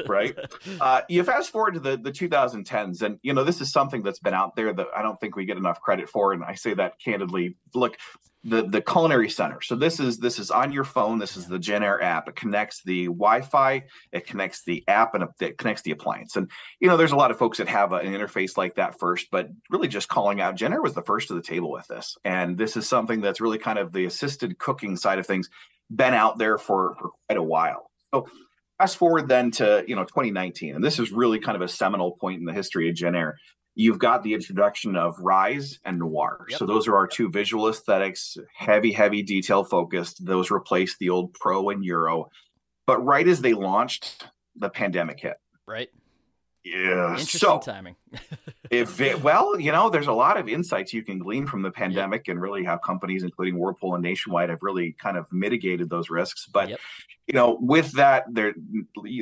right. 0.08 0.38
Uh, 0.80 1.02
you 1.10 1.24
fast 1.24 1.52
forward 1.52 1.74
to 1.74 1.80
the 1.80 1.98
the 1.98 2.12
2000 2.12 2.64
2010s. 2.76 3.02
And, 3.02 3.20
you 3.22 3.34
know, 3.34 3.44
this 3.44 3.62
is 3.62 3.72
something 3.72 4.04
that's 4.04 4.20
been 4.20 4.34
out 4.34 4.56
there 4.56 4.74
that 4.74 4.88
I 4.96 5.02
don't 5.02 5.20
think 5.20 5.36
we 5.36 5.46
get 5.46 5.58
enough 5.58 5.82
credit 5.82 6.10
for. 6.10 6.34
And 6.34 6.44
I 6.44 6.56
say 6.56 6.74
that 6.76 7.00
candidly. 7.00 7.56
Look, 7.74 7.98
the 8.46 8.62
the 8.62 8.80
culinary 8.80 9.28
center 9.28 9.60
so 9.60 9.76
this 9.76 10.00
is 10.00 10.20
this 10.20 10.38
is 10.38 10.52
on 10.52 10.72
your 10.72 10.84
phone 10.84 11.18
this 11.18 11.36
is 11.36 11.48
the 11.48 11.58
Jenn-Air 11.58 12.02
app 12.04 12.30
it 12.30 12.36
connects 12.36 12.84
the 12.84 13.06
wi-fi 13.06 13.84
it 14.12 14.28
connects 14.28 14.64
the 14.64 14.84
app 14.88 15.16
and 15.16 15.26
it 15.42 15.58
connects 15.58 15.82
the 15.82 15.90
appliance 15.90 16.36
and 16.36 16.50
you 16.80 16.88
know 16.88 16.96
there's 16.96 17.12
a 17.12 17.16
lot 17.16 17.32
of 17.32 17.40
folks 17.40 17.58
that 17.58 17.68
have 17.68 17.92
an 17.92 18.06
interface 18.06 18.56
like 18.56 18.76
that 18.76 19.00
first 19.00 19.30
but 19.32 19.50
really 19.72 19.88
just 19.88 20.10
calling 20.10 20.42
out 20.42 20.56
Jenn-Air 20.56 20.82
was 20.82 20.94
the 20.94 21.02
first 21.02 21.28
to 21.30 21.34
the 21.34 21.42
table 21.42 21.72
with 21.72 21.88
this 21.88 22.18
and 22.24 22.56
this 22.56 22.78
is 22.78 22.88
something 22.88 23.20
that's 23.20 23.42
really 23.42 23.58
kind 23.58 23.80
of 23.80 23.92
the 23.92 24.06
assisted 24.06 24.60
cooking 24.60 24.96
side 24.96 25.18
of 25.18 25.26
things 25.26 25.50
been 25.90 26.14
out 26.14 26.38
there 26.38 26.60
for 26.60 26.96
for 27.00 27.10
quite 27.28 27.40
a 27.40 27.44
while 27.44 27.90
so 28.14 28.28
fast 28.78 28.98
forward 28.98 29.28
then 29.28 29.52
to 29.52 29.84
you 29.88 29.96
know 29.96 30.04
2019 30.04 30.76
and 30.76 30.84
this 30.84 31.00
is 31.00 31.12
really 31.12 31.40
kind 31.40 31.56
of 31.56 31.62
a 31.62 31.68
seminal 31.68 32.12
point 32.12 32.40
in 32.40 32.46
the 32.46 32.54
history 32.54 32.90
of 32.90 32.96
Jenn-Air 32.96 33.38
you've 33.76 34.00
got 34.00 34.24
the 34.24 34.34
introduction 34.34 34.96
of 34.96 35.20
rise 35.20 35.80
and 35.84 36.00
noir. 36.00 36.46
Yep. 36.50 36.60
so 36.60 36.66
those 36.66 36.88
are 36.88 36.96
our 36.96 37.08
two 37.08 37.30
visual 37.30 37.68
aesthetics 37.68 38.38
heavy 38.54 38.92
heavy 38.92 39.22
detail 39.22 39.64
focused 39.64 40.26
those 40.26 40.50
replace 40.50 40.98
the 40.98 41.10
old 41.10 41.34
pro 41.34 41.70
and 41.70 41.84
euro. 41.84 42.30
But 42.88 43.04
right 43.04 43.28
as 43.28 43.42
they 43.42 43.54
launched 43.54 44.28
the 44.56 44.70
pandemic 44.70 45.20
hit. 45.20 45.38
Right 45.68 45.90
yeah 46.66 47.12
interesting 47.12 47.40
so, 47.40 47.60
timing 47.60 47.96
if 48.72 49.00
it, 49.00 49.22
well 49.22 49.60
you 49.60 49.72
know 49.72 49.90
there's 49.90 50.08
a 50.08 50.14
lot 50.14 50.38
of 50.38 50.50
insights 50.50 50.94
you 50.94 51.04
can 51.04 51.20
glean 51.20 51.46
from 51.46 51.62
the 51.62 51.72
pandemic 51.72 52.28
yep. 52.28 52.34
and 52.34 52.42
really 52.42 52.64
how 52.64 52.78
companies 52.78 53.24
including 53.24 53.58
whirlpool 53.58 53.94
and 53.94 54.04
nationwide 54.04 54.50
have 54.50 54.60
really 54.62 54.94
kind 54.94 55.18
of 55.18 55.32
mitigated 55.32 55.90
those 55.90 56.10
risks 56.10 56.48
but 56.52 56.70
yep. 56.70 56.80
you 57.28 57.34
know 57.34 57.58
with 57.62 57.92
that 57.92 58.26
there 58.30 58.54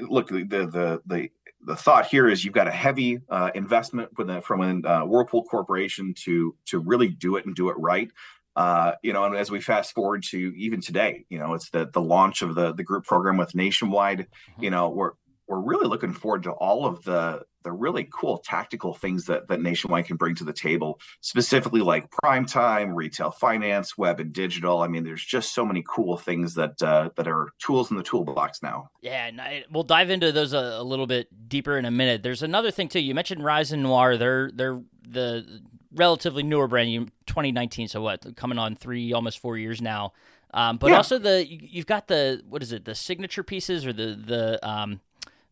look 0.10 0.30
the 0.30 0.44
the 0.44 1.02
the 1.06 1.30
the 1.66 1.76
thought 1.76 2.08
here 2.08 2.28
is 2.28 2.44
you've 2.44 2.54
got 2.54 2.68
a 2.68 2.72
heavy 2.72 3.20
uh, 3.30 3.50
investment 3.56 4.10
from 4.16 4.62
a 4.62 4.88
uh, 4.88 5.06
Whirlpool 5.06 5.44
Corporation 5.46 6.14
to 6.26 6.56
to 6.66 6.80
really 6.80 7.08
do 7.08 7.38
it 7.38 7.46
and 7.46 7.56
do 7.56 7.70
it 7.70 7.78
right. 7.78 8.12
Uh, 8.56 8.94
you 9.02 9.14
know, 9.14 9.24
and 9.24 9.36
as 9.36 9.50
we 9.50 9.60
fast 9.60 9.94
forward 9.94 10.24
to 10.24 10.38
even 10.38 10.80
today, 10.80 11.26
you 11.30 11.40
know, 11.40 11.54
it's 11.54 11.70
the 11.72 11.90
the 11.92 12.02
launch 12.02 12.42
of 12.42 12.54
the 12.56 12.74
the 12.74 12.84
group 12.84 13.06
program 13.06 13.38
with 13.38 13.56
Nationwide. 13.56 14.20
Mm-hmm. 14.20 14.64
You 14.64 14.70
know, 14.70 14.90
we're 14.90 15.12
we're 15.48 15.60
really 15.60 15.88
looking 15.88 16.14
forward 16.14 16.44
to 16.44 16.52
all 16.52 16.86
of 16.86 17.04
the 17.04 17.44
the 17.64 17.72
really 17.72 18.08
cool 18.12 18.40
tactical 18.40 18.94
things 18.94 19.26
that 19.26 19.48
that 19.48 19.62
Nationwide 19.62 20.06
can 20.06 20.18
bring 20.18 20.36
to 20.36 20.44
the 20.44 20.54
table, 20.54 21.00
specifically 21.22 21.82
like 21.82 22.10
prime 22.12 22.46
time, 22.46 22.94
retail 22.94 23.32
finance, 23.32 23.98
web 23.98 24.20
and 24.20 24.34
digital. 24.34 24.82
I 24.82 24.88
mean, 24.88 25.04
there's 25.04 25.24
just 25.24 25.54
so 25.54 25.66
many 25.66 25.84
cool 25.88 26.18
things 26.18 26.56
that 26.56 26.82
uh, 26.82 27.10
that 27.16 27.28
are 27.28 27.50
tools 27.60 27.92
in 27.92 27.98
the 27.98 28.04
toolbox 28.04 28.62
now. 28.62 28.90
Yeah, 29.02 29.28
and 29.28 29.42
I, 29.42 29.64
we'll 29.72 29.84
dive 29.84 30.10
into 30.10 30.32
those 30.32 30.54
a, 30.54 30.58
a, 30.58 30.84
little 30.84 31.08
bit 31.08 31.28
deeper 31.50 31.78
in 31.78 31.86
a 31.86 31.92
minute. 31.92 32.24
There's 32.24 32.44
another 32.44 32.72
thing 32.72 32.90
too. 32.90 33.00
You 33.00 33.16
mentioned 33.16 33.44
Rise 33.44 33.72
and 33.72 33.84
Noir. 33.84 34.18
They're 34.18 34.52
they're 34.54 34.82
the 35.08 35.62
relatively 35.94 36.44
newer 36.44 36.68
brand. 36.68 36.92
You 36.92 37.06
2019, 37.28 37.88
so 37.88 38.02
what? 38.02 38.36
Coming 38.36 38.60
on 38.60 38.76
three, 38.76 39.14
almost 39.14 39.40
four 39.40 39.58
years 39.58 39.82
now. 39.82 40.14
Um, 40.54 40.78
but 40.78 40.92
yeah. 40.92 40.98
also 40.98 41.18
the 41.18 41.46
you've 41.48 41.88
got 41.88 42.08
the 42.08 42.44
what 42.48 42.62
is 42.62 42.72
it? 42.72 42.86
The 42.86 42.94
signature 42.94 43.44
pieces 43.44 43.86
or 43.86 43.94
the 43.94 44.16
the 44.16 44.68
um, 44.68 45.02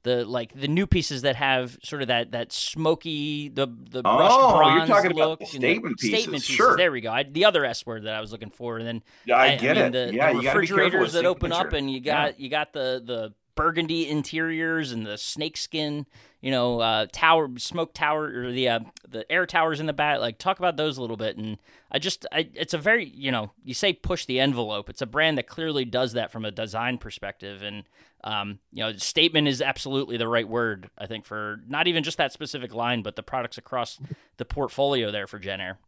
the 0.04 0.26
like 0.26 0.60
the 0.60 0.68
new 0.68 0.88
pieces 0.88 1.22
that 1.22 1.36
have 1.36 1.78
sort 1.84 2.02
of 2.02 2.08
that 2.08 2.32
that 2.32 2.52
smoky 2.52 3.50
the 3.50 3.68
the 3.68 4.00
oh, 4.04 4.18
brushed 4.18 4.38
oh, 4.40 4.58
bronze 4.58 4.78
you're 4.78 4.98
talking 4.98 5.12
look 5.12 5.40
about 5.42 5.48
statement 5.48 6.00
pieces. 6.00 6.20
Statement 6.20 6.44
pieces. 6.44 6.56
Sure. 6.56 6.78
There 6.78 6.92
we 6.92 7.02
go. 7.02 7.12
I, 7.12 7.24
the 7.24 7.46
other 7.46 7.66
S 7.66 7.86
word 7.86 8.04
that 8.04 8.14
I 8.14 8.22
was 8.22 8.32
looking 8.32 8.50
for, 8.50 8.78
and 8.78 8.88
then 8.88 9.04
yeah, 9.26 9.38
I, 9.38 9.46
I 9.54 9.56
get 9.58 9.78
I 9.78 9.84
mean, 9.84 9.96
it. 9.96 10.08
The, 10.08 10.16
yeah, 10.16 10.34
the 10.34 10.40
refrigerators 10.40 11.14
that 11.14 11.26
open 11.26 11.52
up, 11.52 11.74
and 11.74 11.92
you 11.92 12.00
got 12.00 12.40
yeah. 12.40 12.44
you 12.44 12.50
got 12.50 12.74
the 12.74 13.02
the 13.06 13.34
burgundy 13.56 14.10
interiors 14.10 14.92
and 14.92 15.06
the 15.06 15.18
snakeskin, 15.18 16.06
you 16.42 16.50
know, 16.50 16.80
uh, 16.80 17.06
tower 17.12 17.50
smoke 17.58 17.94
tower 17.94 18.26
or 18.26 18.52
the 18.52 18.68
uh, 18.68 18.80
the 19.08 19.32
air 19.32 19.46
towers 19.46 19.80
in 19.80 19.86
the 19.86 19.94
back. 19.94 20.20
Like 20.20 20.40
talk 20.40 20.58
about 20.60 20.76
those 20.76 20.98
a 20.98 21.02
little 21.02 21.18
bit. 21.18 21.38
And 21.38 21.58
I 21.92 22.00
just, 22.00 22.26
I, 22.32 22.50
it's 22.54 22.74
a 22.74 22.78
very, 22.78 23.08
you 23.08 23.32
know, 23.32 23.52
you 23.64 23.74
say 23.74 23.94
push 23.94 24.26
the 24.26 24.40
envelope. 24.40 24.90
It's 24.90 25.02
a 25.02 25.06
brand 25.06 25.38
that 25.38 25.48
clearly 25.48 25.86
does 25.86 26.14
that 26.14 26.32
from 26.32 26.44
a 26.44 26.52
design 26.52 26.98
perspective. 26.98 27.62
And 27.62 27.84
um, 28.24 28.60
you 28.72 28.84
know, 28.84 28.94
statement 28.94 29.48
is 29.48 29.62
absolutely 29.62 30.18
the 30.18 30.28
right 30.28 30.48
word. 30.48 30.90
I 30.98 31.06
think 31.06 31.26
for 31.26 31.62
not 31.68 31.88
even 31.88 32.04
just 32.04 32.18
that 32.18 32.34
specific 32.34 32.74
line, 32.74 33.02
but 33.04 33.16
the 33.16 33.24
products 33.24 33.58
across 33.58 34.00
the 34.38 34.46
portfolio 34.46 35.12
there 35.12 35.28
for 35.28 35.40
Jenn-Air. 35.40 35.80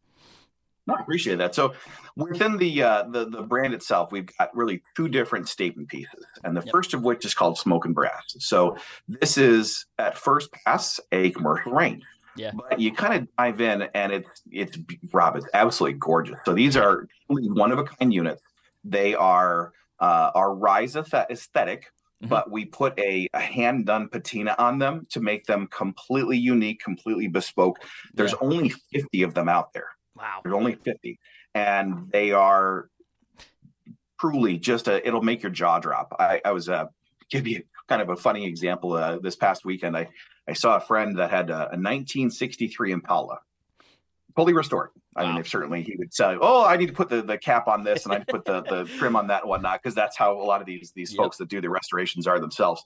No, 0.85 0.95
I 0.95 1.01
appreciate 1.01 1.37
that. 1.37 1.55
So 1.55 1.73
within 2.15 2.57
the 2.57 2.83
uh, 2.83 3.03
the 3.03 3.29
the 3.29 3.41
brand 3.41 3.73
itself, 3.73 4.11
we've 4.11 4.29
got 4.37 4.55
really 4.55 4.81
two 4.97 5.07
different 5.07 5.47
statement 5.47 5.87
pieces, 5.87 6.25
and 6.43 6.55
the 6.57 6.61
yep. 6.61 6.71
first 6.71 6.93
of 6.93 7.03
which 7.03 7.23
is 7.25 7.33
called 7.33 7.57
Smoke 7.57 7.85
and 7.85 7.95
Brass. 7.95 8.35
So 8.39 8.77
this 9.07 9.37
is 9.37 9.85
at 9.97 10.17
first 10.17 10.51
pass 10.65 10.99
a 11.11 11.31
commercial 11.31 11.71
range. 11.71 12.03
Yeah. 12.35 12.51
But 12.53 12.79
you 12.79 12.91
kind 12.91 13.13
of 13.13 13.27
dive 13.37 13.61
in, 13.61 13.83
and 13.93 14.11
it's 14.11 14.41
it's 14.51 14.77
Rob, 15.11 15.35
it's 15.35 15.47
absolutely 15.53 15.99
gorgeous. 15.99 16.39
So 16.45 16.53
these 16.53 16.75
are 16.75 17.07
one 17.27 17.71
of 17.71 17.79
a 17.79 17.83
kind 17.83 18.13
units. 18.13 18.43
They 18.83 19.15
are 19.15 19.71
uh, 19.99 20.31
our 20.35 20.53
rise 20.53 20.95
aesthetic, 20.95 21.83
mm-hmm. 21.83 22.27
but 22.27 22.51
we 22.51 22.65
put 22.65 22.97
a, 22.99 23.27
a 23.33 23.39
hand 23.39 23.85
done 23.85 24.09
patina 24.09 24.55
on 24.57 24.79
them 24.79 25.07
to 25.11 25.21
make 25.21 25.45
them 25.45 25.67
completely 25.67 26.37
unique, 26.37 26.83
completely 26.83 27.27
bespoke. 27.27 27.79
There's 28.13 28.31
yeah. 28.31 28.37
only 28.41 28.69
50 28.91 29.23
of 29.23 29.33
them 29.33 29.47
out 29.47 29.71
there. 29.73 29.87
Wow. 30.15 30.41
There's 30.43 30.55
only 30.55 30.75
50. 30.75 31.19
And 31.55 32.09
they 32.11 32.31
are 32.31 32.89
truly 34.19 34.57
just 34.57 34.87
a, 34.87 35.05
it'll 35.05 35.21
make 35.21 35.43
your 35.43 35.51
jaw 35.51 35.79
drop. 35.79 36.15
I, 36.19 36.41
I 36.43 36.51
was, 36.51 36.69
uh, 36.69 36.85
give 37.29 37.47
you 37.47 37.63
kind 37.87 38.01
of 38.01 38.09
a 38.09 38.15
funny 38.15 38.45
example. 38.45 38.93
Uh, 38.93 39.17
this 39.19 39.35
past 39.35 39.65
weekend, 39.65 39.97
I, 39.97 40.09
I 40.47 40.53
saw 40.53 40.77
a 40.77 40.79
friend 40.79 41.17
that 41.17 41.31
had 41.31 41.49
a, 41.49 41.53
a 41.53 41.77
1963 41.77 42.91
Impala, 42.91 43.39
fully 44.35 44.53
restored. 44.53 44.89
I 45.15 45.23
wow. 45.23 45.29
mean, 45.29 45.37
if 45.39 45.47
certainly 45.47 45.83
he 45.83 45.95
would 45.97 46.13
say, 46.13 46.37
"Oh, 46.39 46.65
I 46.65 46.77
need 46.77 46.87
to 46.87 46.93
put 46.93 47.09
the, 47.09 47.21
the 47.21 47.37
cap 47.37 47.67
on 47.67 47.83
this, 47.83 48.05
and 48.05 48.13
I 48.13 48.19
put 48.19 48.45
the 48.45 48.61
the 48.63 48.85
trim 48.97 49.15
on 49.15 49.27
that 49.27 49.43
and 49.43 49.49
whatnot," 49.49 49.81
because 49.81 49.95
that's 49.95 50.17
how 50.17 50.39
a 50.39 50.43
lot 50.43 50.59
of 50.59 50.67
these 50.67 50.91
these 50.95 51.11
yep. 51.11 51.17
folks 51.17 51.37
that 51.37 51.49
do 51.49 51.61
the 51.61 51.69
restorations 51.69 52.25
are 52.25 52.39
themselves 52.39 52.83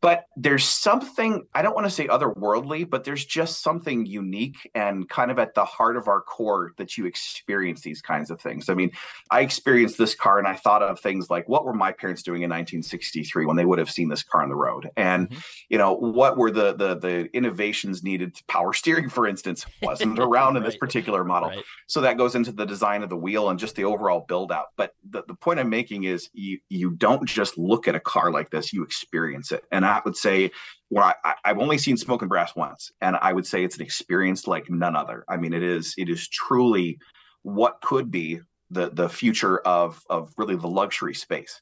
but 0.00 0.26
there's 0.36 0.64
something 0.64 1.46
i 1.54 1.62
don't 1.62 1.74
want 1.74 1.86
to 1.86 1.90
say 1.90 2.06
otherworldly 2.06 2.88
but 2.88 3.04
there's 3.04 3.24
just 3.24 3.62
something 3.62 4.06
unique 4.06 4.70
and 4.74 5.08
kind 5.08 5.30
of 5.30 5.38
at 5.38 5.54
the 5.54 5.64
heart 5.64 5.96
of 5.96 6.08
our 6.08 6.20
core 6.20 6.72
that 6.76 6.96
you 6.96 7.06
experience 7.06 7.82
these 7.82 8.00
kinds 8.00 8.30
of 8.30 8.40
things 8.40 8.68
i 8.68 8.74
mean 8.74 8.90
i 9.30 9.40
experienced 9.40 9.98
this 9.98 10.14
car 10.14 10.38
and 10.38 10.48
i 10.48 10.54
thought 10.54 10.82
of 10.82 10.98
things 11.00 11.30
like 11.30 11.48
what 11.48 11.64
were 11.64 11.74
my 11.74 11.92
parents 11.92 12.22
doing 12.22 12.42
in 12.42 12.50
1963 12.50 13.46
when 13.46 13.56
they 13.56 13.64
would 13.64 13.78
have 13.78 13.90
seen 13.90 14.08
this 14.08 14.22
car 14.22 14.42
on 14.42 14.48
the 14.48 14.54
road 14.54 14.90
and 14.96 15.28
mm-hmm. 15.28 15.38
you 15.68 15.78
know 15.78 15.94
what 15.94 16.36
were 16.36 16.50
the, 16.50 16.74
the 16.74 16.96
the 16.96 17.36
innovations 17.36 18.02
needed 18.02 18.34
power 18.48 18.72
steering 18.72 19.08
for 19.08 19.26
instance 19.26 19.66
wasn't 19.82 20.18
around 20.18 20.54
right. 20.54 20.58
in 20.58 20.62
this 20.62 20.76
particular 20.76 21.24
model 21.24 21.50
right. 21.50 21.64
so 21.86 22.00
that 22.00 22.16
goes 22.16 22.34
into 22.34 22.52
the 22.52 22.66
design 22.66 23.02
of 23.02 23.08
the 23.08 23.16
wheel 23.16 23.48
and 23.48 23.58
just 23.58 23.76
the 23.76 23.84
overall 23.84 24.24
build 24.26 24.50
out 24.52 24.68
but 24.76 24.94
the, 25.08 25.22
the 25.28 25.34
point 25.34 25.60
i'm 25.60 25.68
making 25.68 26.04
is 26.04 26.30
you 26.32 26.58
you 26.68 26.90
don't 26.90 27.28
just 27.28 27.58
look 27.58 27.86
at 27.86 27.94
a 27.94 28.00
car 28.00 28.30
like 28.30 28.50
this 28.50 28.72
you 28.72 28.82
experience 28.82 29.52
it 29.52 29.64
and 29.70 29.84
I 29.90 30.00
would 30.04 30.16
say 30.16 30.50
where 30.88 31.04
I, 31.04 31.34
have 31.44 31.58
only 31.58 31.78
seen 31.78 31.96
Smoke 31.96 32.22
and 32.22 32.28
Brass 32.28 32.54
once, 32.56 32.92
and 33.00 33.16
I 33.16 33.32
would 33.32 33.46
say 33.46 33.64
it's 33.64 33.76
an 33.76 33.82
experience 33.82 34.46
like 34.46 34.70
none 34.70 34.96
other. 34.96 35.24
I 35.28 35.36
mean, 35.36 35.52
it 35.52 35.62
is 35.62 35.94
it 35.98 36.08
is 36.08 36.28
truly 36.28 36.98
what 37.42 37.80
could 37.80 38.10
be 38.10 38.40
the 38.70 38.90
the 38.90 39.08
future 39.08 39.58
of 39.60 40.02
of 40.08 40.32
really 40.36 40.56
the 40.56 40.68
luxury 40.68 41.14
space. 41.14 41.60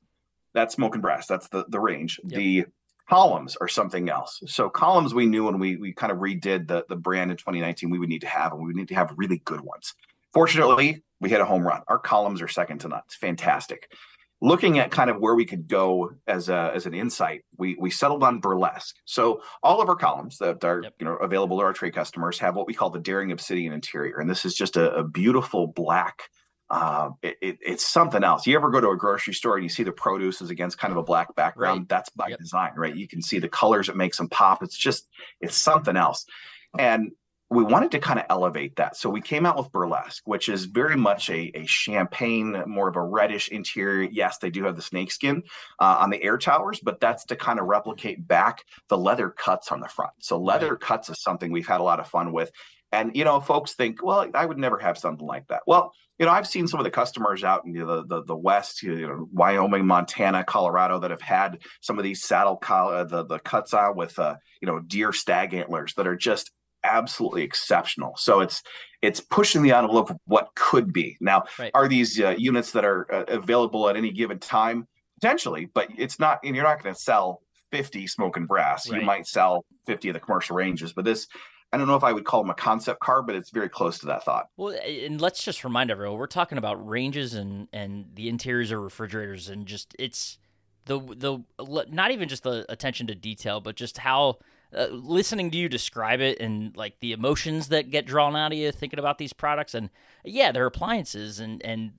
That's 0.54 0.74
Smoke 0.74 0.94
and 0.94 1.02
Brass. 1.02 1.26
That's 1.26 1.48
the 1.48 1.64
the 1.68 1.80
range. 1.80 2.20
Yep. 2.24 2.38
The 2.38 2.66
columns 3.08 3.56
are 3.56 3.68
something 3.68 4.08
else. 4.08 4.42
So 4.46 4.68
columns 4.68 5.14
we 5.14 5.26
knew 5.26 5.44
when 5.44 5.58
we 5.58 5.76
we 5.76 5.92
kind 5.92 6.12
of 6.12 6.18
redid 6.18 6.68
the 6.68 6.84
the 6.88 6.96
brand 6.96 7.30
in 7.30 7.36
2019 7.36 7.90
we 7.90 7.98
would 7.98 8.08
need 8.08 8.22
to 8.22 8.28
have, 8.28 8.52
and 8.52 8.60
we 8.60 8.66
would 8.68 8.76
need 8.76 8.88
to 8.88 8.94
have 8.94 9.12
really 9.16 9.38
good 9.44 9.60
ones. 9.60 9.94
Fortunately, 10.32 11.02
we 11.20 11.30
hit 11.30 11.40
a 11.40 11.44
home 11.44 11.66
run. 11.66 11.82
Our 11.88 11.98
columns 11.98 12.42
are 12.42 12.48
second 12.48 12.78
to 12.80 12.88
none. 12.88 13.02
It's 13.06 13.16
fantastic 13.16 13.90
looking 14.40 14.78
at 14.78 14.90
kind 14.90 15.10
of 15.10 15.18
where 15.18 15.34
we 15.34 15.44
could 15.44 15.68
go 15.68 16.12
as 16.26 16.48
a 16.48 16.72
as 16.74 16.86
an 16.86 16.94
insight, 16.94 17.44
we 17.56 17.76
we 17.78 17.90
settled 17.90 18.22
on 18.22 18.40
burlesque. 18.40 18.96
So 19.04 19.42
all 19.62 19.80
of 19.80 19.88
our 19.88 19.96
columns 19.96 20.38
that 20.38 20.64
are 20.64 20.82
yep. 20.82 20.94
you 20.98 21.06
know 21.06 21.16
available 21.16 21.58
to 21.58 21.64
our 21.64 21.72
trade 21.72 21.94
customers 21.94 22.38
have 22.38 22.54
what 22.54 22.66
we 22.66 22.74
call 22.74 22.90
the 22.90 23.00
Daring 23.00 23.32
Obsidian 23.32 23.72
interior, 23.72 24.18
and 24.18 24.28
this 24.28 24.44
is 24.44 24.54
just 24.54 24.76
a, 24.76 24.94
a 24.94 25.04
beautiful 25.04 25.66
black. 25.66 26.22
Uh, 26.70 27.10
it, 27.22 27.38
it, 27.40 27.58
it's 27.62 27.86
something 27.86 28.22
else. 28.22 28.46
You 28.46 28.54
ever 28.54 28.70
go 28.70 28.78
to 28.78 28.90
a 28.90 28.96
grocery 28.96 29.32
store 29.32 29.56
and 29.56 29.64
you 29.64 29.70
see 29.70 29.84
the 29.84 29.92
produce 29.92 30.42
is 30.42 30.50
against 30.50 30.76
kind 30.76 30.92
of 30.92 30.98
a 30.98 31.02
black 31.02 31.34
background? 31.34 31.80
Right. 31.80 31.88
That's 31.88 32.10
by 32.10 32.28
yep. 32.28 32.38
design, 32.38 32.72
right? 32.76 32.94
You 32.94 33.08
can 33.08 33.22
see 33.22 33.38
the 33.38 33.48
colors 33.48 33.86
that 33.86 33.96
makes 33.96 34.18
them 34.18 34.28
pop. 34.28 34.62
It's 34.62 34.76
just 34.76 35.08
it's 35.40 35.56
something 35.56 35.96
else. 35.96 36.26
And 36.78 37.12
we 37.50 37.64
wanted 37.64 37.92
to 37.92 37.98
kind 37.98 38.18
of 38.18 38.26
elevate 38.28 38.76
that. 38.76 38.96
So 38.96 39.08
we 39.08 39.22
came 39.22 39.46
out 39.46 39.56
with 39.56 39.72
burlesque, 39.72 40.22
which 40.26 40.48
is 40.48 40.66
very 40.66 40.96
much 40.96 41.30
a, 41.30 41.50
a 41.54 41.64
champagne, 41.66 42.62
more 42.66 42.88
of 42.88 42.96
a 42.96 43.02
reddish 43.02 43.48
interior. 43.48 44.08
Yes, 44.10 44.38
they 44.38 44.50
do 44.50 44.64
have 44.64 44.76
the 44.76 44.82
snakeskin 44.82 45.42
uh, 45.78 45.96
on 46.00 46.10
the 46.10 46.22
air 46.22 46.36
towers, 46.36 46.80
but 46.82 47.00
that's 47.00 47.24
to 47.26 47.36
kind 47.36 47.58
of 47.58 47.66
replicate 47.66 48.26
back 48.26 48.64
the 48.88 48.98
leather 48.98 49.30
cuts 49.30 49.72
on 49.72 49.80
the 49.80 49.88
front. 49.88 50.12
So 50.20 50.38
leather 50.38 50.72
right. 50.72 50.80
cuts 50.80 51.08
is 51.08 51.22
something 51.22 51.50
we've 51.50 51.66
had 51.66 51.80
a 51.80 51.84
lot 51.84 52.00
of 52.00 52.08
fun 52.08 52.32
with. 52.32 52.50
And 52.92 53.14
you 53.14 53.24
know, 53.24 53.40
folks 53.40 53.74
think, 53.74 54.02
well, 54.02 54.26
I 54.34 54.44
would 54.44 54.58
never 54.58 54.78
have 54.78 54.98
something 54.98 55.26
like 55.26 55.48
that. 55.48 55.62
Well, 55.66 55.92
you 56.18 56.26
know, 56.26 56.32
I've 56.32 56.48
seen 56.48 56.66
some 56.66 56.80
of 56.80 56.84
the 56.84 56.90
customers 56.90 57.44
out 57.44 57.64
in 57.64 57.72
the 57.72 58.04
the, 58.06 58.24
the 58.24 58.36
West, 58.36 58.82
you 58.82 59.06
know, 59.06 59.28
Wyoming, 59.32 59.86
Montana, 59.86 60.42
Colorado, 60.42 60.98
that 61.00 61.10
have 61.10 61.20
had 61.20 61.58
some 61.80 61.98
of 61.98 62.04
these 62.04 62.24
saddle 62.24 62.56
collar, 62.56 63.04
the 63.04 63.24
the 63.24 63.38
cuts 63.38 63.74
on 63.74 63.94
with, 63.96 64.18
uh, 64.18 64.36
you 64.60 64.66
know, 64.66 64.80
deer 64.80 65.12
stag 65.12 65.54
antlers 65.54 65.94
that 65.94 66.06
are 66.06 66.16
just 66.16 66.50
absolutely 66.84 67.42
exceptional. 67.42 68.14
So 68.16 68.40
it's 68.40 68.62
it's 69.02 69.20
pushing 69.20 69.62
the 69.62 69.72
envelope 69.72 70.10
of 70.10 70.16
what 70.26 70.48
could 70.54 70.92
be. 70.92 71.16
Now, 71.20 71.44
right. 71.58 71.70
are 71.74 71.88
these 71.88 72.20
uh, 72.20 72.34
units 72.36 72.72
that 72.72 72.84
are 72.84 73.12
uh, 73.12 73.24
available 73.28 73.88
at 73.88 73.96
any 73.96 74.10
given 74.10 74.38
time? 74.38 74.86
Potentially, 75.20 75.68
but 75.74 75.88
it's 75.96 76.18
not. 76.18 76.38
And 76.44 76.54
you're 76.54 76.64
not 76.64 76.82
going 76.82 76.94
to 76.94 77.00
sell 77.00 77.42
50 77.72 78.06
Smoke 78.06 78.36
and 78.36 78.46
Brass. 78.46 78.88
Right. 78.88 79.00
You 79.00 79.06
might 79.06 79.26
sell 79.26 79.64
50 79.86 80.10
of 80.10 80.14
the 80.14 80.20
commercial 80.20 80.56
ranges, 80.56 80.92
but 80.92 81.04
this. 81.04 81.26
I 81.70 81.76
don't 81.76 81.86
know 81.86 81.96
if 81.96 82.04
I 82.04 82.14
would 82.14 82.24
call 82.24 82.42
them 82.42 82.48
a 82.48 82.54
concept 82.54 83.00
car, 83.00 83.20
but 83.22 83.34
it's 83.34 83.50
very 83.50 83.68
close 83.68 83.98
to 83.98 84.06
that 84.06 84.24
thought. 84.24 84.46
Well, 84.56 84.74
and 84.82 85.20
let's 85.20 85.44
just 85.44 85.64
remind 85.64 85.90
everyone, 85.90 86.16
we're 86.16 86.26
talking 86.26 86.56
about 86.56 86.88
ranges 86.88 87.34
and 87.34 87.68
and 87.74 88.06
the 88.14 88.30
interiors 88.30 88.70
of 88.70 88.80
refrigerators, 88.80 89.50
and 89.50 89.66
just 89.66 89.94
it's 89.98 90.38
the 90.86 90.98
the 90.98 91.44
not 91.90 92.10
even 92.10 92.28
just 92.28 92.42
the 92.42 92.64
attention 92.70 93.06
to 93.08 93.14
detail, 93.14 93.60
but 93.60 93.76
just 93.76 93.98
how 93.98 94.38
uh, 94.76 94.86
listening 94.90 95.50
to 95.50 95.56
you 95.56 95.68
describe 95.68 96.20
it 96.20 96.38
and 96.40 96.76
like 96.76 97.00
the 97.00 97.12
emotions 97.12 97.68
that 97.68 97.90
get 97.90 98.04
drawn 98.04 98.36
out 98.36 98.52
of 98.52 98.58
you 98.58 98.70
thinking 98.70 98.98
about 98.98 99.18
these 99.18 99.32
products 99.32 99.74
and 99.74 99.88
yeah 100.24 100.52
they're 100.52 100.66
appliances 100.66 101.40
and 101.40 101.64
and 101.64 101.92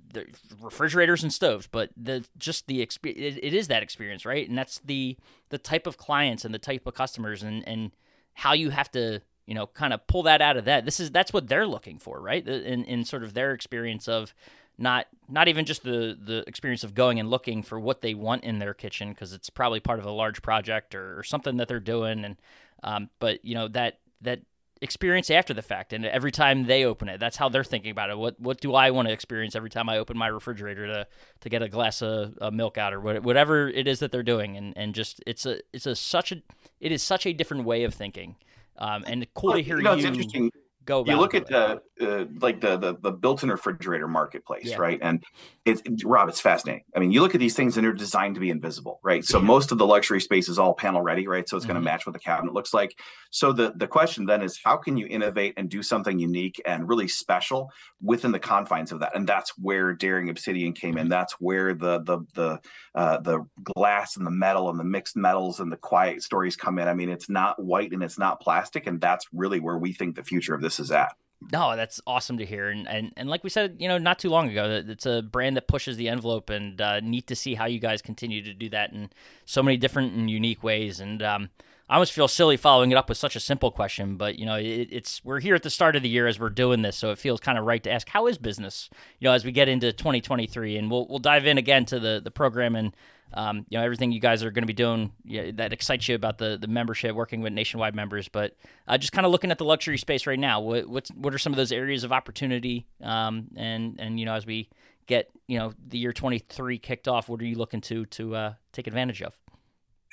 refrigerators 0.61 1.23
and 1.23 1.33
stoves 1.33 1.67
but 1.67 1.89
the 1.97 2.23
just 2.37 2.67
the 2.67 2.81
experience 2.81 3.37
it, 3.37 3.43
it 3.43 3.53
is 3.53 3.67
that 3.67 3.83
experience 3.83 4.25
right? 4.25 4.47
And 4.47 4.57
that's 4.57 4.79
the 4.79 5.17
the 5.49 5.57
type 5.57 5.87
of 5.87 5.97
clients 5.97 6.45
and 6.45 6.53
the 6.53 6.59
type 6.59 6.85
of 6.87 6.93
customers 6.93 7.43
and 7.43 7.67
and 7.67 7.91
how 8.33 8.53
you 8.53 8.69
have 8.69 8.91
to 8.91 9.21
you 9.45 9.55
know 9.55 9.67
kind 9.67 9.93
of 9.93 10.05
pull 10.07 10.23
that 10.23 10.41
out 10.41 10.57
of 10.57 10.65
that. 10.65 10.85
This 10.85 10.99
is 10.99 11.11
that's 11.11 11.33
what 11.33 11.47
they're 11.47 11.67
looking 11.67 11.99
for 11.99 12.21
right? 12.21 12.47
In 12.47 12.85
in 12.85 13.03
sort 13.03 13.23
of 13.23 13.33
their 13.33 13.53
experience 13.53 14.07
of 14.07 14.33
not 14.79 15.07
not 15.27 15.47
even 15.47 15.65
just 15.65 15.83
the 15.83 16.17
the 16.19 16.43
experience 16.47 16.83
of 16.83 16.95
going 16.95 17.19
and 17.19 17.29
looking 17.29 17.61
for 17.61 17.79
what 17.79 18.01
they 18.01 18.13
want 18.13 18.43
in 18.43 18.59
their 18.59 18.73
kitchen 18.73 19.09
because 19.09 19.33
it's 19.33 19.49
probably 19.49 19.79
part 19.79 19.99
of 19.99 20.05
a 20.05 20.11
large 20.11 20.41
project 20.41 20.95
or, 20.95 21.19
or 21.19 21.23
something 21.23 21.57
that 21.57 21.67
they're 21.67 21.79
doing. 21.79 22.23
And 22.23 22.37
um, 22.83 23.09
but 23.19 23.43
you 23.43 23.55
know 23.55 23.67
that 23.69 23.99
that 24.21 24.41
experience 24.81 25.29
after 25.29 25.53
the 25.53 25.61
fact 25.61 25.91
and 25.91 26.05
every 26.05 26.31
time 26.31 26.65
they 26.65 26.85
open 26.85 27.09
it 27.09 27.19
that's 27.19 27.35
how 27.35 27.49
they're 27.49 27.65
thinking 27.65 27.91
about 27.91 28.09
it. 28.09 28.17
What 28.17 28.39
what 28.39 28.61
do 28.61 28.73
i 28.73 28.91
want 28.91 29.09
to 29.09 29.13
experience 29.13 29.53
every 29.53 29.69
time 29.69 29.89
i 29.89 29.97
open 29.97 30.17
my 30.17 30.27
refrigerator 30.27 30.87
to 30.87 31.07
to 31.41 31.49
get 31.49 31.61
a 31.61 31.67
glass 31.67 32.01
of, 32.01 32.37
of 32.37 32.53
milk 32.53 32.77
out 32.77 32.93
or 32.93 33.01
whatever 33.01 33.67
it 33.67 33.87
is 33.87 33.99
that 33.99 34.11
they're 34.11 34.23
doing? 34.23 34.55
And 34.55 34.73
and 34.77 34.95
just 34.95 35.21
it's 35.27 35.45
a 35.45 35.59
it's 35.73 35.85
a 35.85 35.95
such 35.95 36.31
a 36.31 36.41
it 36.79 36.93
is 36.93 37.03
such 37.03 37.25
a 37.25 37.33
different 37.33 37.65
way 37.65 37.83
of 37.83 37.93
thinking. 37.93 38.37
Um, 38.77 39.03
and 39.05 39.27
cool 39.33 39.53
to 39.53 39.61
hear 39.61 39.75
you, 39.75 39.83
know, 39.83 39.95
you 39.95 40.49
go. 40.85 41.03
You 41.05 41.17
look 41.17 41.33
at 41.33 41.47
the 41.47 41.81
uh, 42.01 42.25
like 42.39 42.61
the, 42.61 42.77
the 42.77 42.97
the 43.01 43.11
built-in 43.11 43.49
refrigerator 43.49 44.07
marketplace, 44.07 44.65
yeah. 44.65 44.77
right? 44.77 44.99
And 45.01 45.23
it's 45.65 45.81
it, 45.85 46.03
Rob, 46.05 46.29
it's 46.29 46.39
fascinating. 46.39 46.83
I 46.95 46.99
mean, 46.99 47.11
you 47.11 47.21
look 47.21 47.35
at 47.35 47.39
these 47.39 47.55
things 47.55 47.77
and 47.77 47.85
they're 47.85 47.93
designed 47.93 48.35
to 48.35 48.41
be 48.41 48.49
invisible, 48.49 48.99
right? 49.03 49.23
So 49.25 49.39
yeah. 49.39 49.45
most 49.45 49.71
of 49.71 49.77
the 49.77 49.85
luxury 49.85 50.21
space 50.21 50.49
is 50.49 50.57
all 50.57 50.73
panel 50.73 51.01
ready, 51.01 51.27
right? 51.27 51.47
So 51.47 51.57
it's 51.57 51.65
mm-hmm. 51.65 51.73
going 51.73 51.83
to 51.83 51.85
match 51.85 52.05
what 52.05 52.13
the 52.13 52.19
cabinet 52.19 52.53
looks 52.53 52.73
like. 52.73 52.97
So 53.31 53.51
the 53.51 53.73
the 53.75 53.87
question 53.87 54.25
then 54.25 54.41
is, 54.41 54.59
how 54.63 54.77
can 54.77 54.97
you 54.97 55.07
innovate 55.07 55.53
and 55.57 55.69
do 55.69 55.83
something 55.83 56.19
unique 56.19 56.61
and 56.65 56.87
really 56.87 57.07
special 57.07 57.69
within 58.01 58.31
the 58.31 58.39
confines 58.39 58.91
of 58.91 58.99
that? 59.01 59.15
And 59.15 59.27
that's 59.27 59.57
where 59.57 59.93
Daring 59.93 60.29
Obsidian 60.29 60.73
came 60.73 60.91
mm-hmm. 60.91 60.99
in. 60.99 61.09
That's 61.09 61.33
where 61.39 61.73
the 61.73 61.99
the 61.99 62.19
the 62.33 62.59
uh, 62.95 63.19
the 63.19 63.45
glass 63.63 64.15
and 64.17 64.25
the 64.25 64.31
metal 64.31 64.69
and 64.69 64.79
the 64.79 64.83
mixed 64.83 65.17
metals 65.17 65.59
and 65.59 65.71
the 65.71 65.77
quiet 65.77 66.23
stories 66.23 66.55
come 66.55 66.79
in. 66.79 66.87
I 66.87 66.93
mean, 66.93 67.09
it's 67.09 67.29
not 67.29 67.61
white 67.61 67.91
and 67.91 68.01
it's 68.01 68.17
not 68.17 68.39
plastic, 68.41 68.87
and 68.87 69.01
that's 69.01 69.27
really 69.33 69.59
where 69.59 69.77
we 69.77 69.93
think 69.93 70.15
the 70.15 70.23
future 70.23 70.53
of 70.53 70.61
this 70.61 70.68
is 70.77 70.91
at. 70.91 71.15
No, 71.53 71.77
that's 71.77 72.01
awesome 72.05 72.37
to 72.39 72.45
hear, 72.45 72.67
and 72.67 72.85
and, 72.85 73.13
and 73.15 73.29
like 73.29 73.45
we 73.45 73.49
said, 73.49 73.77
you 73.79 73.87
know, 73.87 73.97
not 73.97 74.19
too 74.19 74.29
long 74.29 74.49
ago, 74.49 74.83
it's 74.85 75.05
a 75.05 75.21
brand 75.21 75.55
that 75.55 75.69
pushes 75.69 75.95
the 75.95 76.09
envelope, 76.09 76.49
and 76.49 76.81
uh, 76.81 76.99
neat 76.99 77.27
to 77.27 77.35
see 77.35 77.55
how 77.55 77.65
you 77.65 77.79
guys 77.79 78.01
continue 78.01 78.43
to 78.43 78.53
do 78.53 78.67
that 78.71 78.91
in 78.91 79.09
so 79.45 79.63
many 79.63 79.77
different 79.77 80.11
and 80.13 80.29
unique 80.29 80.63
ways. 80.63 80.99
And 80.99 81.23
um, 81.23 81.49
I 81.89 81.95
almost 81.95 82.13
feel 82.13 82.27
silly 82.27 82.55
following 82.55 82.91
it 82.91 82.97
up 82.97 83.09
with 83.09 83.17
such 83.17 83.35
a 83.35 83.39
simple 83.39 83.71
question, 83.71 84.15
but 84.15 84.37
you 84.37 84.45
know, 84.45 84.55
it, 84.55 84.89
it's 84.91 85.25
we're 85.25 85.39
here 85.39 85.55
at 85.55 85.63
the 85.63 85.71
start 85.71 85.95
of 85.95 86.03
the 86.03 86.09
year 86.09 86.27
as 86.27 86.39
we're 86.39 86.51
doing 86.51 86.83
this, 86.83 86.95
so 86.95 87.09
it 87.09 87.17
feels 87.17 87.39
kind 87.39 87.57
of 87.57 87.65
right 87.65 87.81
to 87.83 87.91
ask 87.91 88.07
how 88.09 88.27
is 88.27 88.37
business, 88.37 88.89
you 89.19 89.27
know, 89.27 89.33
as 89.33 89.43
we 89.43 89.51
get 89.51 89.67
into 89.67 89.91
2023, 89.91 90.77
and 90.77 90.91
we'll 90.91 91.07
we'll 91.07 91.17
dive 91.17 91.47
in 91.47 91.57
again 91.57 91.85
to 91.85 91.99
the 91.99 92.21
the 92.23 92.29
program 92.29 92.75
and 92.75 92.95
um, 93.33 93.65
you 93.69 93.77
know 93.77 93.83
everything 93.83 94.11
you 94.11 94.19
guys 94.19 94.43
are 94.43 94.51
going 94.51 94.63
to 94.63 94.67
be 94.67 94.73
doing 94.73 95.11
yeah, 95.23 95.49
that 95.55 95.73
excites 95.73 96.07
you 96.07 96.13
about 96.13 96.37
the 96.37 96.59
the 96.61 96.67
membership, 96.67 97.15
working 97.15 97.41
with 97.41 97.53
nationwide 97.53 97.95
members, 97.95 98.27
but 98.27 98.55
uh, 98.87 98.97
just 98.97 99.11
kind 99.11 99.25
of 99.25 99.31
looking 99.31 99.49
at 99.49 99.57
the 99.57 99.65
luxury 99.65 99.97
space 99.97 100.27
right 100.27 100.39
now. 100.39 100.61
What 100.61 100.87
what's 100.87 101.09
what 101.11 101.33
are 101.33 101.39
some 101.39 101.53
of 101.53 101.57
those 101.57 101.71
areas 101.71 102.03
of 102.03 102.11
opportunity, 102.11 102.85
um, 103.01 103.47
and 103.55 103.99
and 103.99 104.19
you 104.19 104.27
know 104.27 104.35
as 104.35 104.45
we 104.45 104.69
get 105.07 105.31
you 105.47 105.57
know 105.57 105.73
the 105.87 105.97
year 105.97 106.13
23 106.13 106.77
kicked 106.77 107.07
off, 107.07 107.29
what 107.29 107.41
are 107.41 107.45
you 107.45 107.55
looking 107.55 107.81
to 107.81 108.05
to 108.05 108.35
uh, 108.35 108.53
take 108.73 108.85
advantage 108.85 109.23
of? 109.23 109.35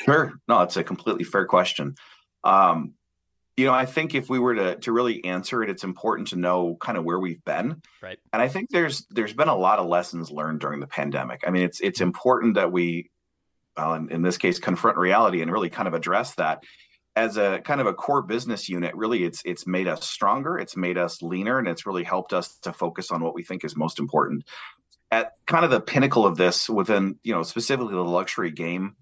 Sure. 0.01 0.35
No, 0.47 0.63
it's 0.63 0.77
a 0.77 0.85
completely 0.85 1.25
fair 1.25 1.47
question. 1.47 1.95
Um, 2.45 2.95
you 3.57 3.65
know, 3.65 3.73
I 3.73 3.87
think 3.87 4.15
if 4.15 4.29
we 4.29 4.39
were 4.39 4.55
to 4.55 4.77
to 4.77 4.93
really 4.93 5.25
answer 5.25 5.63
it, 5.63 5.71
it's 5.71 5.85
important 5.85 6.29
to 6.29 6.37
know 6.37 6.77
kind 6.79 6.99
of 6.99 7.05
where 7.05 7.19
we've 7.19 7.43
been. 7.45 7.81
Right. 8.03 8.19
And 8.33 8.43
I 8.43 8.49
think 8.49 8.69
there's 8.71 9.07
there's 9.11 9.33
been 9.33 9.49
a 9.49 9.57
lot 9.57 9.79
of 9.79 9.87
lessons 9.87 10.31
learned 10.31 10.61
during 10.61 10.81
the 10.81 10.87
pandemic. 10.87 11.45
I 11.47 11.51
mean, 11.51 11.63
it's 11.63 11.81
it's 11.81 12.03
important 12.03 12.57
that 12.57 12.71
we, 12.71 13.11
well, 13.77 13.95
in, 13.95 14.11
in 14.11 14.23
this 14.23 14.37
case, 14.37 14.59
confront 14.59 14.99
reality 14.99 15.41
and 15.41 15.51
really 15.51 15.71
kind 15.71 15.89
of 15.89 15.95
address 15.95 16.35
that 16.35 16.65
as 17.17 17.39
a 17.39 17.61
kind 17.65 17.81
of 17.81 17.87
a 17.87 17.95
core 17.95 18.21
business 18.21 18.69
unit. 18.69 18.95
Really, 18.95 19.25
it's 19.25 19.41
it's 19.47 19.67
made 19.67 19.89
us 19.89 20.07
stronger. 20.07 20.59
It's 20.59 20.77
made 20.77 20.99
us 20.99 21.23
leaner, 21.23 21.59
and 21.59 21.67
it's 21.67 21.87
really 21.87 22.05
helped 22.05 22.35
us 22.35 22.59
to 22.59 22.75
focus 22.75 23.11
on 23.11 23.23
what 23.23 23.35
we 23.35 23.43
think 23.43 23.65
is 23.65 23.75
most 23.75 23.99
important. 23.99 24.45
At 25.11 25.33
kind 25.47 25.65
of 25.65 25.71
the 25.71 25.81
pinnacle 25.81 26.27
of 26.27 26.37
this, 26.37 26.69
within 26.69 27.19
you 27.23 27.33
know 27.33 27.43
specifically 27.43 27.95
the 27.95 28.01
luxury 28.01 28.51
game 28.51 28.97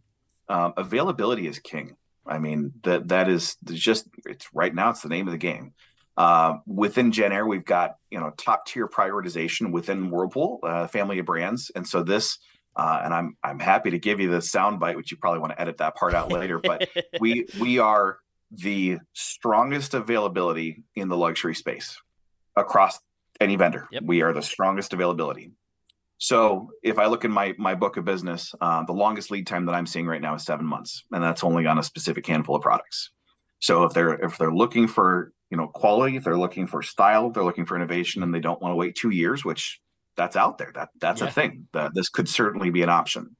um, 0.48 0.74
availability 0.76 1.46
is 1.46 1.58
king. 1.58 1.96
I 2.26 2.38
mean 2.38 2.72
that 2.84 3.08
that 3.08 3.28
is 3.28 3.56
just 3.64 4.06
it's 4.24 4.48
right 4.54 4.74
now 4.74 4.90
it's 4.90 5.02
the 5.02 5.08
name 5.08 5.28
of 5.28 5.32
the 5.32 5.38
game. 5.38 5.72
Uh, 6.16 6.58
within 6.66 7.10
Jenn-Air, 7.10 7.46
we've 7.46 7.64
got 7.64 7.96
you 8.10 8.18
know 8.18 8.30
top 8.36 8.66
tier 8.66 8.88
prioritization 8.88 9.72
within 9.72 10.10
Whirlpool, 10.10 10.60
uh, 10.62 10.86
family 10.86 11.18
of 11.18 11.26
brands, 11.26 11.70
and 11.74 11.86
so 11.86 12.02
this. 12.02 12.38
Uh, 12.76 13.02
and 13.04 13.14
I'm 13.14 13.36
I'm 13.44 13.60
happy 13.60 13.90
to 13.90 14.00
give 14.00 14.18
you 14.18 14.30
the 14.30 14.42
sound 14.42 14.80
bite, 14.80 14.96
which 14.96 15.12
you 15.12 15.16
probably 15.16 15.38
want 15.38 15.52
to 15.52 15.60
edit 15.60 15.78
that 15.78 15.94
part 15.94 16.12
out 16.12 16.32
later. 16.32 16.58
But 16.58 16.88
we 17.20 17.46
we 17.60 17.78
are 17.78 18.18
the 18.50 18.98
strongest 19.12 19.94
availability 19.94 20.82
in 20.96 21.08
the 21.08 21.16
luxury 21.16 21.54
space 21.54 21.96
across 22.56 22.98
any 23.40 23.56
vendor. 23.56 23.88
Yep. 23.90 24.02
We 24.04 24.22
are 24.22 24.32
the 24.32 24.42
strongest 24.42 24.92
availability. 24.92 25.52
So 26.24 26.70
if 26.82 26.98
I 26.98 27.04
look 27.04 27.26
in 27.26 27.30
my 27.30 27.52
my 27.58 27.74
book 27.74 27.98
of 27.98 28.06
business, 28.06 28.54
uh, 28.58 28.82
the 28.84 28.94
longest 28.94 29.30
lead 29.30 29.46
time 29.46 29.66
that 29.66 29.74
I'm 29.74 29.84
seeing 29.84 30.06
right 30.06 30.22
now 30.22 30.34
is 30.34 30.42
seven 30.42 30.64
months, 30.64 31.04
and 31.12 31.22
that's 31.22 31.44
only 31.44 31.66
on 31.66 31.78
a 31.78 31.82
specific 31.82 32.26
handful 32.26 32.56
of 32.56 32.62
products. 32.62 33.10
So 33.58 33.84
if 33.84 33.92
they're 33.92 34.14
if 34.14 34.38
they're 34.38 34.50
looking 34.50 34.88
for 34.88 35.34
you 35.50 35.58
know 35.58 35.66
quality, 35.66 36.16
if 36.16 36.24
they're 36.24 36.38
looking 36.38 36.66
for 36.66 36.80
style, 36.80 37.26
if 37.26 37.34
they're 37.34 37.44
looking 37.44 37.66
for 37.66 37.76
innovation, 37.76 38.22
and 38.22 38.34
they 38.34 38.40
don't 38.40 38.58
want 38.62 38.72
to 38.72 38.76
wait 38.76 38.94
two 38.94 39.10
years, 39.10 39.44
which 39.44 39.82
that's 40.16 40.34
out 40.34 40.56
there. 40.56 40.72
That 40.74 40.88
that's 40.98 41.20
yeah. 41.20 41.26
a 41.26 41.30
thing. 41.30 41.68
That 41.74 41.92
this 41.94 42.08
could 42.08 42.26
certainly 42.26 42.70
be 42.70 42.80
an 42.80 42.88
option. 42.88 43.36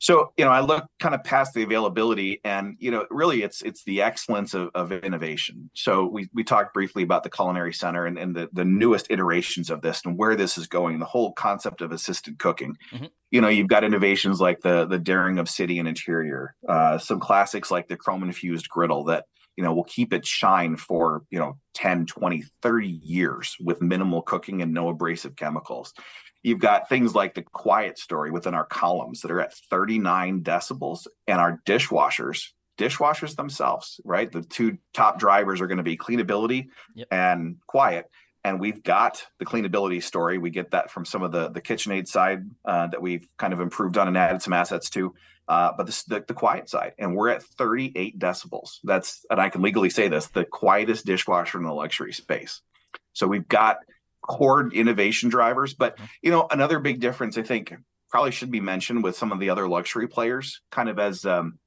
So, 0.00 0.32
you 0.36 0.44
know, 0.44 0.52
I 0.52 0.60
look 0.60 0.86
kind 1.00 1.14
of 1.14 1.24
past 1.24 1.54
the 1.54 1.62
availability 1.62 2.40
and, 2.44 2.76
you 2.78 2.90
know, 2.90 3.06
really 3.10 3.42
it's 3.42 3.62
it's 3.62 3.82
the 3.84 4.00
excellence 4.00 4.54
of, 4.54 4.70
of 4.74 4.92
innovation. 4.92 5.70
So 5.74 6.06
we 6.06 6.28
we 6.32 6.44
talked 6.44 6.72
briefly 6.72 7.02
about 7.02 7.24
the 7.24 7.30
culinary 7.30 7.72
center 7.72 8.06
and, 8.06 8.16
and 8.16 8.34
the, 8.34 8.48
the 8.52 8.64
newest 8.64 9.08
iterations 9.10 9.70
of 9.70 9.82
this 9.82 10.02
and 10.04 10.16
where 10.16 10.36
this 10.36 10.56
is 10.56 10.68
going, 10.68 10.98
the 10.98 11.04
whole 11.04 11.32
concept 11.32 11.80
of 11.80 11.90
assisted 11.90 12.38
cooking. 12.38 12.76
Mm-hmm. 12.92 13.06
You 13.30 13.40
know, 13.40 13.48
you've 13.48 13.68
got 13.68 13.84
innovations 13.84 14.40
like 14.40 14.60
the 14.60 14.86
the 14.86 14.98
daring 14.98 15.38
obsidian 15.38 15.86
interior, 15.88 16.54
uh, 16.68 16.98
some 16.98 17.18
classics 17.18 17.70
like 17.70 17.88
the 17.88 17.96
chrome 17.96 18.22
infused 18.22 18.68
griddle 18.68 19.04
that, 19.04 19.24
you 19.56 19.64
know, 19.64 19.74
will 19.74 19.84
keep 19.84 20.12
it 20.12 20.24
shine 20.24 20.76
for, 20.76 21.24
you 21.30 21.40
know, 21.40 21.58
10, 21.74 22.06
20, 22.06 22.44
30 22.62 22.86
years 22.86 23.56
with 23.60 23.82
minimal 23.82 24.22
cooking 24.22 24.62
and 24.62 24.72
no 24.72 24.88
abrasive 24.88 25.34
chemicals 25.34 25.92
You've 26.42 26.60
got 26.60 26.88
things 26.88 27.14
like 27.14 27.34
the 27.34 27.42
quiet 27.42 27.98
story 27.98 28.30
within 28.30 28.54
our 28.54 28.64
columns 28.64 29.22
that 29.22 29.30
are 29.30 29.40
at 29.40 29.54
39 29.54 30.42
decibels, 30.42 31.06
and 31.26 31.40
our 31.40 31.60
dishwashers, 31.66 32.48
dishwashers 32.78 33.36
themselves, 33.36 34.00
right? 34.04 34.30
The 34.30 34.42
two 34.42 34.78
top 34.94 35.18
drivers 35.18 35.60
are 35.60 35.66
going 35.66 35.78
to 35.78 35.82
be 35.82 35.96
cleanability 35.96 36.68
yep. 36.94 37.08
and 37.10 37.56
quiet. 37.66 38.06
And 38.44 38.60
we've 38.60 38.82
got 38.82 39.26
the 39.38 39.44
cleanability 39.44 40.02
story. 40.02 40.38
We 40.38 40.50
get 40.50 40.70
that 40.70 40.90
from 40.90 41.04
some 41.04 41.22
of 41.22 41.32
the 41.32 41.48
the 41.50 41.60
KitchenAid 41.60 42.06
side 42.06 42.48
uh, 42.64 42.86
that 42.86 43.02
we've 43.02 43.28
kind 43.36 43.52
of 43.52 43.60
improved 43.60 43.98
on 43.98 44.06
and 44.06 44.16
added 44.16 44.40
some 44.40 44.52
assets 44.52 44.90
to. 44.90 45.14
Uh, 45.48 45.72
but 45.76 45.86
this, 45.86 46.04
the, 46.04 46.22
the 46.28 46.34
quiet 46.34 46.68
side, 46.68 46.92
and 46.98 47.16
we're 47.16 47.30
at 47.30 47.42
38 47.42 48.18
decibels. 48.18 48.80
That's, 48.84 49.24
and 49.30 49.40
I 49.40 49.48
can 49.48 49.62
legally 49.62 49.88
say 49.88 50.08
this, 50.08 50.26
the 50.26 50.44
quietest 50.44 51.06
dishwasher 51.06 51.56
in 51.56 51.64
the 51.64 51.72
luxury 51.72 52.12
space. 52.12 52.60
So 53.14 53.26
we've 53.26 53.48
got 53.48 53.78
core 54.28 54.70
innovation 54.70 55.28
drivers. 55.28 55.74
But 55.74 55.96
mm-hmm. 55.96 56.04
you 56.22 56.30
know, 56.30 56.46
another 56.50 56.78
big 56.78 57.00
difference 57.00 57.36
I 57.38 57.42
think 57.42 57.74
probably 58.10 58.30
should 58.30 58.50
be 58.50 58.60
mentioned 58.60 59.02
with 59.02 59.16
some 59.16 59.32
of 59.32 59.40
the 59.40 59.50
other 59.50 59.68
luxury 59.68 60.08
players, 60.08 60.60
kind 60.70 60.88
of 60.88 60.98
as 60.98 61.24
um, 61.24 61.58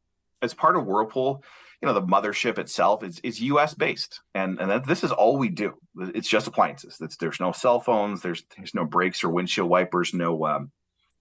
as 0.42 0.54
part 0.54 0.76
of 0.76 0.86
Whirlpool. 0.86 1.44
You 1.82 1.88
know, 1.88 1.94
the 1.94 2.04
mothership 2.04 2.60
itself 2.60 3.04
is 3.04 3.20
is 3.24 3.42
U.S. 3.42 3.74
based, 3.74 4.22
and 4.36 4.60
and 4.60 4.70
that, 4.70 4.86
this 4.86 5.04
is 5.04 5.12
all 5.12 5.38
we 5.38 5.50
do. 5.50 5.74
It's 5.98 6.30
just 6.30 6.48
appliances. 6.48 6.98
It's, 7.02 7.18
there's 7.18 7.40
no 7.40 7.52
cell 7.52 7.80
phones. 7.80 8.22
There's 8.22 8.44
there's 8.56 8.76
no 8.76 8.86
brakes 8.86 9.24
or 9.24 9.30
windshield 9.30 9.70
wipers. 9.70 10.14
No 10.14 10.46
um, 10.46 10.72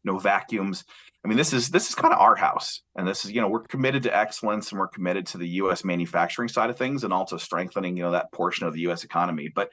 no 0.04 0.18
vacuums. 0.18 0.84
I 1.24 1.28
mean, 1.28 1.36
this 1.36 1.52
is 1.52 1.68
this 1.68 1.88
is 1.88 1.94
kind 1.94 2.14
of 2.14 2.20
our 2.20 2.36
house, 2.36 2.82
and 2.96 3.06
this 3.06 3.24
is 3.24 3.32
you 3.32 3.40
know 3.40 3.48
we're 3.48 3.60
committed 3.60 4.04
to 4.04 4.16
excellence 4.16 4.70
and 4.70 4.78
we're 4.78 4.88
committed 4.88 5.26
to 5.28 5.38
the 5.38 5.48
U.S. 5.48 5.84
manufacturing 5.84 6.48
side 6.48 6.70
of 6.70 6.78
things, 6.78 7.04
and 7.04 7.12
also 7.12 7.36
strengthening 7.36 7.96
you 7.96 8.02
know 8.02 8.12
that 8.12 8.32
portion 8.32 8.66
of 8.66 8.72
the 8.72 8.80
U.S. 8.80 9.04
economy. 9.04 9.50
But 9.54 9.70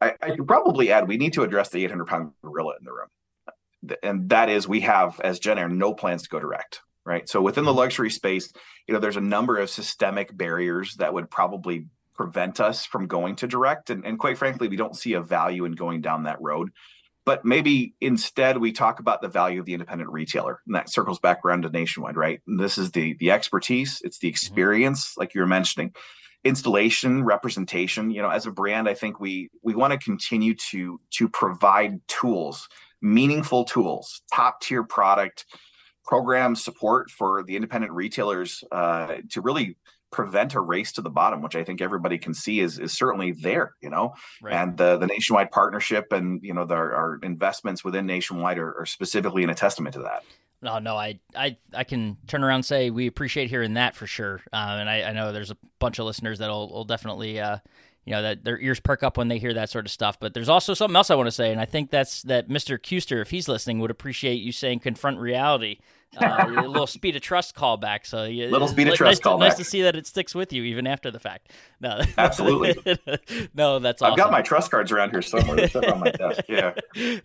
I, 0.00 0.14
I 0.20 0.34
should 0.34 0.46
probably 0.46 0.90
add 0.90 1.08
we 1.08 1.16
need 1.16 1.34
to 1.34 1.42
address 1.42 1.68
the 1.68 1.84
800 1.84 2.06
pound 2.06 2.32
gorilla 2.42 2.74
in 2.78 2.84
the 2.84 2.92
room. 2.92 3.96
And 4.02 4.28
that 4.30 4.48
is 4.48 4.68
we 4.68 4.80
have, 4.80 5.20
as 5.20 5.38
Jenn-Air, 5.38 5.68
no 5.68 5.94
plans 5.94 6.22
to 6.22 6.28
go 6.28 6.38
direct, 6.38 6.80
right? 7.04 7.28
So 7.28 7.40
within 7.40 7.64
the 7.64 7.70
mm-hmm. 7.70 7.78
luxury 7.78 8.10
space, 8.10 8.52
you 8.86 8.94
know, 8.94 9.00
there's 9.00 9.16
a 9.16 9.22
number 9.22 9.58
of 9.58 9.70
systemic 9.70 10.36
barriers 10.36 10.96
that 10.96 11.14
would 11.14 11.30
probably 11.30 11.86
prevent 12.14 12.60
us 12.60 12.84
from 12.84 13.06
going 13.06 13.36
to 13.36 13.46
direct. 13.46 13.88
And, 13.88 14.04
and 14.04 14.18
quite 14.18 14.36
frankly, 14.36 14.68
we 14.68 14.76
don't 14.76 14.96
see 14.96 15.14
a 15.14 15.22
value 15.22 15.64
in 15.64 15.72
going 15.72 16.02
down 16.02 16.24
that 16.24 16.40
road. 16.40 16.70
But 17.24 17.44
maybe 17.44 17.94
instead 18.00 18.58
we 18.58 18.72
talk 18.72 18.98
about 18.98 19.22
the 19.22 19.28
value 19.28 19.60
of 19.60 19.66
the 19.66 19.74
independent 19.74 20.10
retailer. 20.10 20.60
And 20.66 20.74
that 20.74 20.90
circles 20.90 21.18
back 21.18 21.40
around 21.44 21.62
to 21.62 21.70
nationwide, 21.70 22.16
right? 22.16 22.40
And 22.46 22.58
this 22.58 22.76
is 22.76 22.90
the 22.90 23.14
the 23.14 23.30
expertise, 23.30 24.00
it's 24.04 24.18
the 24.18 24.28
mm-hmm. 24.28 24.32
experience, 24.32 25.16
like 25.16 25.34
you 25.34 25.40
were 25.40 25.46
mentioning 25.46 25.94
installation 26.44 27.22
representation 27.22 28.10
you 28.10 28.22
know 28.22 28.30
as 28.30 28.46
a 28.46 28.50
brand 28.50 28.88
i 28.88 28.94
think 28.94 29.20
we 29.20 29.50
we 29.62 29.74
want 29.74 29.92
to 29.92 29.98
continue 29.98 30.54
to 30.54 30.98
to 31.10 31.28
provide 31.28 32.00
tools 32.08 32.66
meaningful 33.02 33.64
tools 33.64 34.22
top 34.32 34.60
tier 34.62 34.82
product 34.82 35.44
program 36.04 36.56
support 36.56 37.10
for 37.10 37.42
the 37.42 37.56
independent 37.56 37.92
retailers 37.92 38.64
uh, 38.72 39.16
to 39.30 39.42
really 39.42 39.76
prevent 40.10 40.54
a 40.54 40.60
race 40.60 40.92
to 40.92 41.02
the 41.02 41.10
bottom 41.10 41.42
which 41.42 41.54
i 41.54 41.62
think 41.62 41.82
everybody 41.82 42.16
can 42.16 42.32
see 42.32 42.60
is 42.60 42.78
is 42.78 42.92
certainly 42.92 43.32
there 43.32 43.74
you 43.82 43.90
know 43.90 44.14
right. 44.42 44.54
and 44.54 44.76
the 44.78 44.96
the 44.96 45.06
nationwide 45.06 45.50
partnership 45.50 46.10
and 46.10 46.40
you 46.42 46.54
know 46.54 46.64
the, 46.64 46.74
our 46.74 47.20
investments 47.22 47.84
within 47.84 48.06
nationwide 48.06 48.58
are, 48.58 48.80
are 48.80 48.86
specifically 48.86 49.42
in 49.42 49.50
a 49.50 49.54
testament 49.54 49.92
to 49.92 50.00
that 50.00 50.24
no, 50.62 50.78
no, 50.78 50.96
I, 50.96 51.20
I, 51.34 51.56
I 51.72 51.84
can 51.84 52.16
turn 52.26 52.44
around 52.44 52.56
and 52.56 52.64
say 52.66 52.90
we 52.90 53.06
appreciate 53.06 53.48
hearing 53.48 53.74
that 53.74 53.94
for 53.94 54.06
sure. 54.06 54.42
Uh, 54.52 54.76
and 54.80 54.90
I, 54.90 55.02
I 55.02 55.12
know 55.12 55.32
there's 55.32 55.50
a 55.50 55.56
bunch 55.78 55.98
of 55.98 56.06
listeners 56.06 56.38
that'll 56.38 56.70
will 56.70 56.84
definitely, 56.84 57.40
uh, 57.40 57.58
you 58.10 58.16
know, 58.16 58.22
that 58.22 58.42
their 58.42 58.58
ears 58.58 58.80
perk 58.80 59.04
up 59.04 59.16
when 59.16 59.28
they 59.28 59.38
hear 59.38 59.54
that 59.54 59.70
sort 59.70 59.86
of 59.86 59.92
stuff. 59.92 60.18
But 60.18 60.34
there's 60.34 60.48
also 60.48 60.74
something 60.74 60.96
else 60.96 61.10
I 61.10 61.14
want 61.14 61.28
to 61.28 61.32
say, 61.32 61.52
and 61.52 61.60
I 61.60 61.64
think 61.64 61.90
that's 61.90 62.22
that 62.22 62.48
Mr. 62.48 62.76
Kuster, 62.76 63.22
if 63.22 63.30
he's 63.30 63.46
listening, 63.46 63.78
would 63.78 63.92
appreciate 63.92 64.42
you 64.42 64.50
saying 64.50 64.80
confront 64.80 65.20
reality 65.20 65.78
uh, 66.16 66.46
a 66.58 66.66
little 66.66 66.86
speed 66.86 67.16
of 67.16 67.22
trust 67.22 67.54
callback. 67.54 68.06
So 68.06 68.24
you, 68.24 68.48
little 68.48 68.68
speed 68.68 68.88
of 68.88 68.94
trust 68.94 69.24
nice 69.24 69.32
callback. 69.32 69.38
nice 69.40 69.56
to 69.56 69.64
see 69.64 69.82
that 69.82 69.96
it 69.96 70.06
sticks 70.06 70.34
with 70.34 70.52
you 70.52 70.64
even 70.64 70.86
after 70.86 71.10
the 71.10 71.20
fact. 71.20 71.52
No, 71.80 72.00
absolutely. 72.18 72.96
no, 73.54 73.78
that's. 73.78 74.02
I've 74.02 74.16
got 74.16 74.30
my 74.30 74.42
trust 74.42 74.70
cards 74.70 74.90
around 74.90 75.10
here 75.10 75.22
somewhere. 75.22 75.68
On 75.74 76.00
my 76.00 76.10
desk. 76.10 76.40
Yeah, 76.48 76.74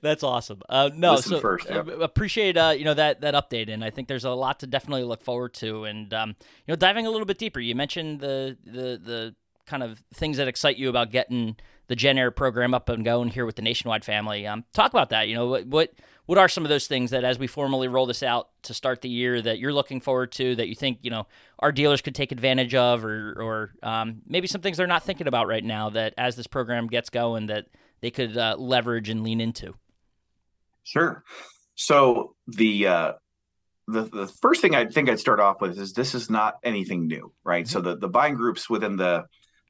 that's 0.02 0.24
awesome. 0.24 0.62
Uh, 0.70 0.90
no, 0.94 1.14
Listen 1.14 1.32
so 1.32 1.40
first. 1.40 1.70
Uh, 1.70 1.84
appreciate 2.00 2.58
uh, 2.58 2.74
you 2.78 2.86
know 2.86 2.94
that 2.94 3.22
that 3.22 3.34
update, 3.34 3.70
and 3.70 3.84
I 3.84 3.90
think 3.90 4.08
there's 4.08 4.26
a 4.26 4.32
lot 4.32 4.60
to 4.60 4.68
definitely 4.68 5.04
look 5.04 5.24
forward 5.24 5.54
to, 5.56 5.86
and 5.86 6.14
um, 6.14 6.30
you 6.30 6.72
know, 6.72 6.76
diving 6.76 7.08
a 7.08 7.10
little 7.10 7.26
bit 7.26 7.38
deeper. 7.38 7.60
You 7.60 7.76
mentioned 7.76 8.20
the 8.20 8.58
the 8.66 9.00
the 9.04 9.36
kind 9.66 9.84
of 9.84 10.04
things 10.14 10.38
that 10.38 10.48
excite 10.48 10.78
you 10.78 10.90
about 10.90 11.12
getting 11.12 11.56
the 11.88 11.96
Jenn-Air 11.96 12.32
program 12.32 12.74
up 12.74 12.90
and 12.90 13.06
going 13.06 13.30
here 13.30 13.46
with 13.46 13.56
the 13.56 13.62
Nationwide 13.62 14.04
family. 14.04 14.48
Um, 14.48 14.66
talk 14.74 14.92
about 14.92 15.10
that. 15.10 15.28
You 15.28 15.36
know, 15.36 15.48
what 15.48 15.68
what 15.68 15.94
what 16.26 16.38
are 16.38 16.50
some 16.50 16.66
of 16.66 16.70
those 16.70 16.88
things 16.88 17.12
that, 17.12 17.24
as 17.24 17.38
we 17.38 17.46
formally 17.46 17.88
roll 17.88 18.08
this 18.08 18.24
out 18.24 18.50
to 18.64 18.74
start 18.74 19.02
the 19.02 19.10
year, 19.10 19.42
that 19.42 19.60
you're 19.60 19.74
looking 19.74 20.02
forward 20.02 20.32
to, 20.34 20.56
that 20.56 20.68
you 20.68 20.76
think 20.76 21.00
you 21.04 21.12
know 21.12 21.28
our 21.60 21.72
dealers 21.72 22.02
could 22.02 22.16
take 22.16 22.32
advantage 22.32 22.74
of, 22.74 23.06
or 23.06 23.36
or 23.40 23.88
um, 23.88 24.22
maybe 24.28 24.48
some 24.48 24.62
things 24.62 24.78
they're 24.78 24.88
not 24.88 25.04
thinking 25.04 25.28
about 25.28 25.48
right 25.48 25.64
now 25.64 25.90
that 25.92 26.14
as 26.18 26.36
this 26.36 26.48
program 26.48 26.88
gets 26.88 27.10
going, 27.10 27.48
that 27.48 27.68
they 28.02 28.12
could 28.12 28.38
uh, 28.38 28.56
leverage 28.58 29.10
and 29.10 29.24
lean 29.24 29.40
into. 29.40 29.76
Sure. 30.84 31.24
So 31.76 32.36
the 32.48 32.88
uh, 32.88 33.14
the 33.88 34.04
the 34.04 34.28
first 34.28 34.62
thing 34.62 34.74
I 34.74 34.86
think 34.86 35.10
I'd 35.10 35.20
start 35.20 35.40
off 35.40 35.62
with 35.62 35.78
is 35.78 35.94
this 35.94 36.16
is 36.16 36.30
not 36.30 36.56
anything 36.64 37.08
new, 37.08 37.32
right? 37.44 37.66
Mm-hmm. 37.66 37.72
So 37.72 37.82
the 37.82 37.98
the 37.98 38.10
buying 38.10 38.36
groups 38.36 38.70
within 38.70 38.96
the 38.96 39.26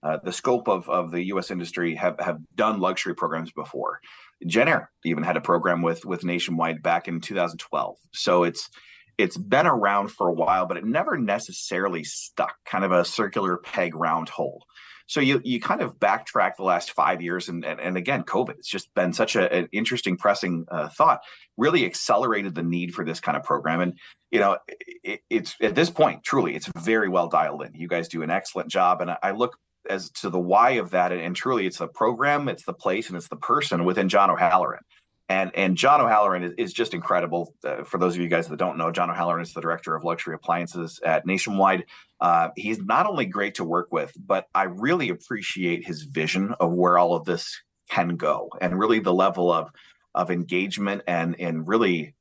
uh, 0.06 0.20
the 0.24 0.32
scope 0.32 0.68
of, 0.68 0.88
of 0.88 1.10
the 1.10 1.24
U.S. 1.28 1.50
industry 1.50 1.96
have, 1.96 2.20
have 2.20 2.38
done 2.54 2.80
luxury 2.80 3.16
programs 3.16 3.52
before. 3.52 4.00
Jenn-Air 4.46 4.92
even 5.04 5.24
had 5.24 5.38
a 5.38 5.42
program 5.42 5.82
with 5.82 6.06
with 6.06 6.24
Nationwide 6.24 6.84
back 6.84 7.08
in 7.08 7.22
2012. 7.22 7.98
So 8.14 8.44
it's 8.44 8.70
it's 9.18 9.38
been 9.38 9.66
around 9.66 10.10
for 10.10 10.28
a 10.28 10.34
while, 10.34 10.66
but 10.66 10.78
it 10.78 10.86
never 10.86 11.18
necessarily 11.18 12.04
stuck, 12.04 12.56
kind 12.66 12.84
of 12.84 12.92
a 12.92 13.06
circular 13.06 13.58
peg 13.58 13.96
round 13.96 14.30
hole. 14.30 14.66
So 15.08 15.22
you 15.22 15.42
you 15.44 15.60
kind 15.60 15.82
of 15.82 16.00
backtrack 16.00 16.58
the 16.58 16.64
last 16.64 16.92
five 16.92 17.22
years, 17.22 17.48
and 17.48 17.64
and, 17.64 17.80
and 17.80 17.98
again, 17.98 18.24
COVID. 18.24 18.58
It's 18.58 18.70
just 18.70 18.94
been 18.94 19.14
such 19.14 19.36
a, 19.36 19.52
an 19.52 19.70
interesting, 19.72 20.18
pressing 20.18 20.66
uh, 20.70 20.90
thought. 20.90 21.22
Really 21.58 21.86
accelerated 21.86 22.54
the 22.56 22.64
need 22.64 22.94
for 22.94 23.06
this 23.06 23.20
kind 23.20 23.38
of 23.38 23.44
program, 23.44 23.82
and 23.82 23.94
you 24.32 24.40
know, 24.40 24.58
it, 25.04 25.22
it's 25.30 25.56
at 25.62 25.76
this 25.76 25.90
point, 25.90 26.24
truly, 26.24 26.56
it's 26.56 26.70
very 26.78 27.08
well 27.08 27.28
dialed 27.28 27.64
in. 27.64 27.74
You 27.74 27.88
guys 27.88 28.08
do 28.08 28.24
an 28.24 28.32
excellent 28.32 28.70
job, 28.70 29.02
and 29.02 29.12
I, 29.12 29.18
I 29.22 29.32
look 29.32 29.58
as 29.90 30.10
to 30.12 30.30
the 30.30 30.40
why 30.40 30.72
of 30.72 30.92
that, 30.92 31.12
and, 31.12 31.22
and, 31.22 31.36
truly, 31.36 31.66
it's 31.66 31.80
the 31.80 31.88
program, 31.88 32.48
it's 32.50 32.66
the 32.66 32.74
place, 32.74 33.08
and 33.08 33.18
it's 33.18 33.28
the 33.28 33.36
person 33.36 33.86
within 33.86 34.10
John 34.10 34.30
O'Halloran. 34.30 34.82
And 35.28 35.52
and 35.56 35.76
John 35.76 36.02
O'Halloran 36.02 36.44
is, 36.44 36.54
is 36.58 36.74
just 36.74 36.94
incredible. 36.94 37.54
Uh, 37.64 37.84
for 37.84 37.98
those 37.98 38.16
of 38.16 38.22
you 38.22 38.28
guys 38.28 38.48
that 38.48 38.58
don't 38.58 38.78
know, 38.78 38.92
John 38.92 39.10
O'Halloran 39.10 39.42
is 39.42 39.54
the 39.54 39.62
director 39.62 39.96
of 39.96 40.04
luxury 40.04 40.36
appliances 40.36 41.00
at 41.04 41.26
Nationwide. 41.26 41.86
Uh, 42.22 42.50
he's 42.56 42.80
not 42.80 43.08
only 43.08 43.26
great 43.26 43.56
to 43.56 43.64
work 43.64 43.92
with, 43.92 44.14
but 44.24 44.46
I 44.54 44.64
really 44.64 45.10
appreciate 45.10 45.86
his 45.86 46.04
vision 46.04 46.54
of 46.60 46.72
where 46.72 47.00
all 47.00 47.16
of 47.16 47.26
this 47.26 47.60
can 47.90 48.18
go, 48.18 48.50
and 48.62 48.78
really 48.78 49.00
the 49.00 49.14
level 49.14 49.52
of 49.52 49.72
of 50.14 50.30
engagement 50.30 51.02
and 51.08 51.36
and 51.40 51.68
really, 51.68 52.14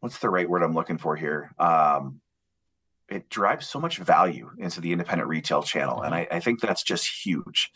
what's 0.00 0.18
the 0.18 0.30
right 0.30 0.48
word 0.48 0.62
I'm 0.62 0.74
looking 0.74 0.98
for 0.98 1.16
here? 1.16 1.52
Um, 1.58 2.20
it 3.08 3.28
drives 3.28 3.68
so 3.68 3.80
much 3.80 3.98
value 3.98 4.50
into 4.58 4.80
the 4.80 4.92
independent 4.92 5.28
retail 5.28 5.62
channel, 5.62 6.02
and 6.02 6.14
I, 6.14 6.26
I 6.30 6.40
think 6.40 6.60
that's 6.60 6.82
just 6.82 7.24
huge. 7.24 7.70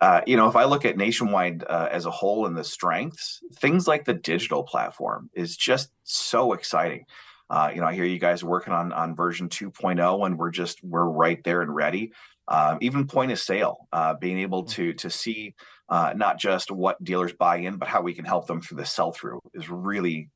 Uh, 0.00 0.22
you 0.26 0.36
know, 0.36 0.48
if 0.48 0.56
I 0.56 0.64
look 0.64 0.86
at 0.86 0.96
Nationwide 0.96 1.62
uh, 1.68 1.88
as 1.90 2.06
a 2.06 2.10
whole 2.10 2.46
and 2.46 2.56
the 2.56 2.64
strengths, 2.64 3.40
things 3.56 3.86
like 3.86 4.06
the 4.06 4.14
digital 4.14 4.62
platform 4.62 5.28
is 5.34 5.56
just 5.56 5.90
so 6.04 6.54
exciting. 6.54 7.04
Uh, 7.50 7.70
you 7.74 7.80
know, 7.80 7.86
I 7.86 7.94
hear 7.94 8.04
you 8.04 8.18
guys 8.18 8.42
working 8.42 8.72
on 8.72 8.92
on 8.92 9.14
version 9.14 9.48
2.0, 9.48 10.26
and 10.26 10.38
we're 10.38 10.50
just 10.50 10.82
we're 10.82 11.04
right 11.04 11.42
there 11.44 11.60
and 11.60 11.74
ready. 11.74 12.12
Um, 12.48 12.78
even 12.80 13.06
point 13.06 13.30
of 13.30 13.38
sale, 13.38 13.88
uh, 13.92 14.14
being 14.14 14.38
able 14.38 14.62
mm-hmm. 14.62 14.72
to 14.72 14.94
to 14.94 15.10
see 15.10 15.54
uh, 15.90 16.14
not 16.16 16.38
just 16.38 16.70
what 16.70 17.02
dealers 17.02 17.32
buy 17.32 17.56
in, 17.56 17.76
but 17.76 17.88
how 17.88 18.00
we 18.00 18.14
can 18.14 18.24
help 18.24 18.46
them 18.46 18.62
through 18.62 18.78
the 18.78 18.86
sell 18.86 19.12
through 19.12 19.40
is 19.52 19.68
really 19.68 20.30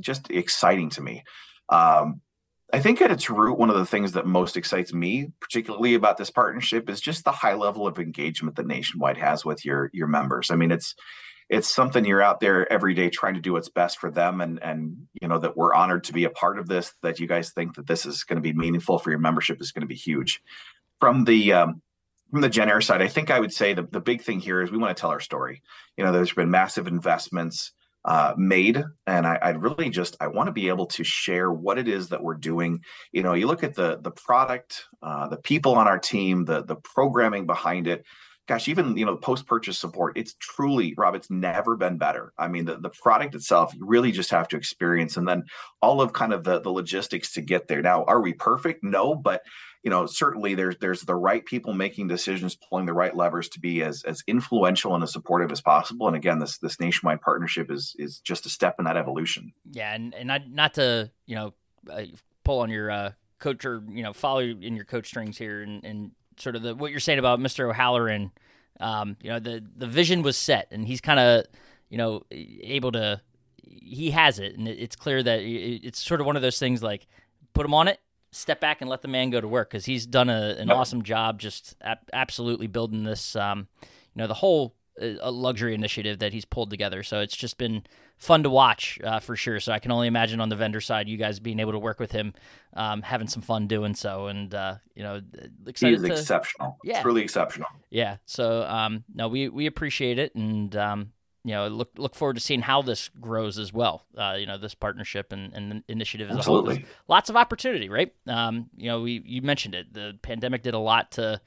just 0.00 0.30
exciting 0.30 0.90
to 0.90 1.00
me. 1.00 1.22
Um, 1.68 2.20
I 2.72 2.80
think 2.80 3.00
at 3.00 3.10
its 3.10 3.28
root, 3.28 3.58
one 3.58 3.70
of 3.70 3.76
the 3.76 3.86
things 3.86 4.12
that 4.12 4.26
most 4.26 4.56
excites 4.56 4.92
me, 4.92 5.32
particularly 5.40 5.94
about 5.94 6.16
this 6.16 6.30
partnership, 6.30 6.88
is 6.88 7.00
just 7.00 7.24
the 7.24 7.32
high 7.32 7.54
level 7.54 7.86
of 7.86 7.98
engagement 7.98 8.56
that 8.56 8.66
Nationwide 8.66 9.18
has 9.18 9.44
with 9.44 9.64
your 9.64 9.90
your 9.92 10.06
members. 10.06 10.50
I 10.50 10.56
mean, 10.56 10.70
it's 10.70 10.94
it's 11.48 11.68
something 11.68 12.04
you're 12.04 12.22
out 12.22 12.38
there 12.38 12.70
every 12.72 12.94
day 12.94 13.10
trying 13.10 13.34
to 13.34 13.40
do 13.40 13.52
what's 13.52 13.68
best 13.68 13.98
for 13.98 14.10
them, 14.10 14.40
and 14.40 14.62
and 14.62 15.08
you 15.20 15.28
know 15.28 15.38
that 15.38 15.56
we're 15.56 15.74
honored 15.74 16.04
to 16.04 16.12
be 16.12 16.24
a 16.24 16.30
part 16.30 16.58
of 16.58 16.68
this. 16.68 16.92
That 17.02 17.18
you 17.18 17.26
guys 17.26 17.50
think 17.50 17.74
that 17.74 17.86
this 17.86 18.06
is 18.06 18.24
going 18.24 18.36
to 18.36 18.42
be 18.42 18.52
meaningful 18.52 18.98
for 18.98 19.10
your 19.10 19.18
membership 19.18 19.60
is 19.60 19.72
going 19.72 19.82
to 19.82 19.86
be 19.88 19.96
huge. 19.96 20.40
From 21.00 21.24
the 21.24 21.52
um, 21.52 21.82
from 22.30 22.42
the 22.42 22.48
Jenn-Air 22.48 22.80
side, 22.80 23.02
I 23.02 23.08
think 23.08 23.30
I 23.30 23.40
would 23.40 23.52
say 23.52 23.74
the, 23.74 23.82
the 23.82 24.00
big 24.00 24.22
thing 24.22 24.38
here 24.38 24.62
is 24.62 24.70
we 24.70 24.78
want 24.78 24.96
to 24.96 25.00
tell 25.00 25.10
our 25.10 25.20
story. 25.20 25.62
You 25.96 26.04
know, 26.04 26.12
there's 26.12 26.32
been 26.32 26.50
massive 26.50 26.86
investments 26.86 27.72
uh, 28.04 28.34
made 28.36 28.82
and 29.06 29.26
I, 29.26 29.38
I 29.42 29.50
really 29.50 29.90
just 29.90 30.16
i 30.20 30.26
want 30.26 30.46
to 30.46 30.52
be 30.52 30.68
able 30.68 30.86
to 30.86 31.04
share 31.04 31.52
what 31.52 31.78
it 31.78 31.86
is 31.86 32.08
that 32.08 32.22
we're 32.22 32.34
doing. 32.34 32.82
You 33.12 33.22
know 33.22 33.34
you 33.34 33.46
look 33.46 33.62
at 33.62 33.74
the 33.74 33.98
the 34.00 34.10
product 34.10 34.86
uh, 35.02 35.28
the 35.28 35.36
people 35.36 35.74
on 35.74 35.86
our 35.86 35.98
team 35.98 36.44
the 36.44 36.64
the 36.64 36.76
programming 36.76 37.46
behind 37.46 37.86
it. 37.86 38.04
Gosh 38.48 38.68
even 38.68 38.96
you 38.96 39.04
know 39.04 39.16
post 39.16 39.46
purchase 39.46 39.78
support 39.78 40.16
it's 40.16 40.34
truly 40.40 40.94
rob 40.96 41.14
it's 41.14 41.30
never 41.30 41.76
been 41.76 41.98
better. 41.98 42.32
I 42.38 42.48
mean 42.48 42.64
the, 42.64 42.78
the 42.78 42.90
product 42.90 43.34
itself 43.34 43.74
you 43.74 43.86
really 43.86 44.12
just 44.12 44.30
have 44.30 44.48
to 44.48 44.56
experience 44.56 45.18
and 45.18 45.28
then 45.28 45.44
all 45.82 46.00
of 46.00 46.14
kind 46.14 46.32
of 46.32 46.42
the 46.42 46.60
the 46.60 46.70
logistics 46.70 47.32
to 47.32 47.42
get 47.42 47.68
there. 47.68 47.82
Now 47.82 48.04
are 48.04 48.22
we 48.22 48.32
perfect? 48.32 48.82
No 48.82 49.14
but 49.14 49.42
you 49.82 49.90
know 49.90 50.06
certainly 50.06 50.54
there's 50.54 50.76
there's 50.80 51.02
the 51.02 51.14
right 51.14 51.44
people 51.44 51.72
making 51.72 52.08
decisions 52.08 52.56
pulling 52.68 52.86
the 52.86 52.92
right 52.92 53.16
levers 53.16 53.48
to 53.48 53.60
be 53.60 53.82
as 53.82 54.02
as 54.04 54.22
influential 54.26 54.94
and 54.94 55.02
as 55.02 55.12
supportive 55.12 55.50
as 55.50 55.60
possible 55.60 56.06
and 56.06 56.16
again 56.16 56.38
this 56.38 56.58
this 56.58 56.80
nationwide 56.80 57.20
partnership 57.20 57.70
is 57.70 57.94
is 57.98 58.20
just 58.20 58.46
a 58.46 58.50
step 58.50 58.76
in 58.78 58.84
that 58.84 58.96
evolution 58.96 59.52
yeah 59.70 59.94
and 59.94 60.14
and 60.14 60.26
not 60.26 60.48
not 60.50 60.74
to 60.74 61.10
you 61.26 61.34
know 61.34 61.54
uh, 61.90 62.02
pull 62.44 62.60
on 62.60 62.70
your 62.70 62.90
uh 62.90 63.10
coach 63.38 63.64
or 63.64 63.82
you 63.90 64.02
know 64.02 64.12
follow 64.12 64.40
in 64.40 64.76
your 64.76 64.84
coach 64.84 65.06
strings 65.06 65.38
here 65.38 65.62
and 65.62 65.84
and 65.84 66.10
sort 66.36 66.56
of 66.56 66.62
the 66.62 66.74
what 66.74 66.90
you're 66.90 67.00
saying 67.00 67.18
about 67.18 67.38
Mr. 67.38 67.68
O'Halloran 67.68 68.30
um 68.80 69.16
you 69.22 69.30
know 69.30 69.38
the 69.38 69.64
the 69.76 69.86
vision 69.86 70.22
was 70.22 70.36
set 70.36 70.68
and 70.70 70.86
he's 70.86 71.00
kind 71.00 71.18
of 71.18 71.44
you 71.88 71.98
know 71.98 72.22
able 72.30 72.92
to 72.92 73.20
he 73.64 74.10
has 74.10 74.38
it 74.38 74.56
and 74.56 74.68
it's 74.68 74.96
clear 74.96 75.22
that 75.22 75.40
it's 75.40 75.98
sort 75.98 76.20
of 76.20 76.26
one 76.26 76.36
of 76.36 76.42
those 76.42 76.58
things 76.58 76.82
like 76.82 77.06
put 77.54 77.64
him 77.64 77.74
on 77.74 77.88
it 77.88 77.98
step 78.32 78.60
back 78.60 78.80
and 78.80 78.88
let 78.88 79.02
the 79.02 79.08
man 79.08 79.30
go 79.30 79.40
to 79.40 79.48
work 79.48 79.70
because 79.70 79.84
he's 79.84 80.06
done 80.06 80.28
a, 80.28 80.56
an 80.58 80.70
awesome 80.70 81.02
job 81.02 81.38
just 81.40 81.76
absolutely 82.12 82.66
building 82.66 83.04
this 83.04 83.34
um, 83.36 83.66
you 83.82 84.22
know 84.22 84.26
the 84.26 84.34
whole 84.34 84.74
uh, 85.00 85.30
luxury 85.30 85.74
initiative 85.74 86.18
that 86.18 86.32
he's 86.32 86.44
pulled 86.44 86.68
together. 86.68 87.02
So 87.02 87.20
it's 87.20 87.36
just 87.36 87.58
been 87.58 87.84
fun 88.18 88.42
to 88.42 88.50
watch 88.50 88.98
uh, 89.02 89.18
for 89.18 89.34
sure. 89.34 89.58
So 89.58 89.72
i 89.72 89.78
can 89.78 89.92
only 89.92 90.08
imagine 90.08 90.40
on 90.40 90.50
the 90.50 90.56
vendor 90.56 90.80
side 90.80 91.08
you 91.08 91.16
guys 91.16 91.40
being 91.40 91.58
able 91.58 91.72
to 91.72 91.78
work 91.78 91.98
with 91.98 92.12
him 92.12 92.34
um, 92.74 93.00
having 93.00 93.28
some 93.28 93.40
fun 93.40 93.66
doing 93.66 93.94
so. 93.94 94.26
And 94.26 94.54
uh, 94.54 94.76
you 94.94 95.02
know 95.02 95.20
excited 95.66 96.00
he 96.00 96.04
is 96.04 96.08
to, 96.08 96.12
exceptional. 96.12 96.76
Yeah. 96.84 97.02
truly 97.02 97.22
exceptional. 97.22 97.68
Yeah. 97.88 98.16
So 98.26 98.62
um, 98.62 99.04
no 99.14 99.28
we 99.28 99.48
we 99.48 99.66
appreciate 99.66 100.18
it. 100.18 100.34
And 100.34 100.74
um, 100.76 101.12
you 101.44 101.52
know, 101.54 101.68
look 101.68 101.90
look 101.96 102.14
forward 102.14 102.34
to 102.34 102.40
seeing 102.40 102.60
how 102.60 102.82
this 102.82 103.08
grows 103.20 103.58
as 103.58 103.72
well. 103.72 104.04
Uh, 104.16 104.36
you 104.38 104.46
know, 104.46 104.58
this 104.58 104.74
partnership 104.74 105.32
and, 105.32 105.52
and 105.54 105.82
initiative 105.88 106.30
as 106.30 106.44
whole. 106.44 106.76
lots 107.08 107.30
of 107.30 107.36
opportunity, 107.36 107.88
right? 107.88 108.12
Um, 108.26 108.68
you 108.76 108.88
know, 108.88 109.00
we 109.00 109.22
you 109.24 109.42
mentioned 109.42 109.74
it. 109.74 109.92
The 109.92 110.18
pandemic 110.22 110.62
did 110.62 110.74
a 110.74 110.78
lot 110.78 111.12
to, 111.12 111.40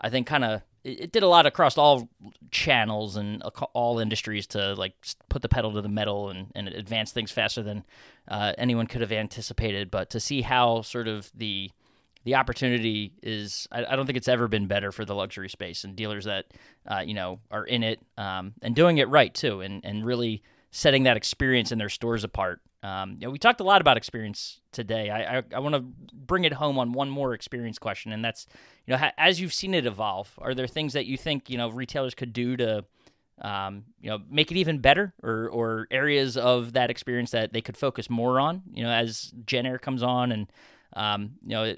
I 0.00 0.10
think, 0.10 0.26
kind 0.26 0.44
of 0.44 0.62
it, 0.84 1.00
it, 1.00 1.12
did 1.12 1.22
a 1.22 1.28
lot 1.28 1.46
across 1.46 1.78
all 1.78 2.08
channels 2.50 3.16
and 3.16 3.42
all 3.72 3.98
industries 3.98 4.46
to 4.48 4.74
like 4.74 4.94
put 5.30 5.42
the 5.42 5.48
pedal 5.48 5.72
to 5.72 5.80
the 5.80 5.88
metal 5.88 6.28
and, 6.28 6.52
and 6.54 6.68
advance 6.68 7.12
things 7.12 7.30
faster 7.30 7.62
than 7.62 7.84
uh, 8.28 8.52
anyone 8.58 8.86
could 8.86 9.00
have 9.00 9.12
anticipated. 9.12 9.90
But 9.90 10.10
to 10.10 10.20
see 10.20 10.42
how 10.42 10.82
sort 10.82 11.08
of 11.08 11.30
the 11.34 11.70
the 12.24 12.34
opportunity 12.34 13.12
is 13.22 13.66
I, 13.70 13.84
I, 13.84 13.96
don't 13.96 14.06
think 14.06 14.18
it's 14.18 14.28
ever 14.28 14.48
been 14.48 14.66
better 14.66 14.92
for 14.92 15.04
the 15.04 15.14
luxury 15.14 15.48
space 15.48 15.84
and 15.84 15.96
dealers 15.96 16.24
that 16.24 16.46
uh, 16.86 17.00
you 17.00 17.14
know 17.14 17.40
are 17.50 17.64
in 17.64 17.82
it 17.82 18.00
um, 18.16 18.54
and 18.62 18.74
doing 18.74 18.98
it 18.98 19.08
right 19.08 19.32
too 19.32 19.60
and 19.60 19.84
and 19.84 20.04
really 20.04 20.42
setting 20.70 21.04
that 21.04 21.16
experience 21.16 21.72
in 21.72 21.78
their 21.78 21.88
stores 21.88 22.24
apart. 22.24 22.60
Um, 22.82 23.16
you 23.18 23.26
know, 23.26 23.30
we 23.30 23.38
talked 23.38 23.60
a 23.60 23.64
lot 23.64 23.80
about 23.80 23.96
experience 23.96 24.60
today. 24.72 25.10
I 25.10 25.38
I, 25.38 25.42
I 25.54 25.58
want 25.60 25.74
to 25.74 25.80
bring 26.14 26.44
it 26.44 26.52
home 26.52 26.78
on 26.78 26.92
one 26.92 27.10
more 27.10 27.34
experience 27.34 27.78
question, 27.78 28.12
and 28.12 28.24
that's 28.24 28.46
you 28.86 28.92
know 28.92 28.98
ha- 28.98 29.12
as 29.18 29.40
you've 29.40 29.54
seen 29.54 29.74
it 29.74 29.86
evolve, 29.86 30.32
are 30.38 30.54
there 30.54 30.66
things 30.66 30.92
that 30.92 31.06
you 31.06 31.16
think 31.16 31.50
you 31.50 31.58
know 31.58 31.70
retailers 31.70 32.14
could 32.14 32.32
do 32.32 32.56
to 32.56 32.84
um, 33.40 33.84
you 34.00 34.10
know, 34.10 34.18
make 34.30 34.50
it 34.50 34.56
even 34.56 34.78
better, 34.78 35.14
or 35.22 35.48
or 35.48 35.86
areas 35.90 36.36
of 36.36 36.72
that 36.72 36.90
experience 36.90 37.30
that 37.30 37.52
they 37.52 37.60
could 37.60 37.76
focus 37.76 38.10
more 38.10 38.40
on. 38.40 38.62
You 38.72 38.84
know, 38.84 38.90
as 38.90 39.32
Jenn-Air 39.46 39.78
comes 39.78 40.02
on, 40.02 40.32
and 40.32 40.52
um, 40.94 41.32
you 41.42 41.50
know, 41.50 41.74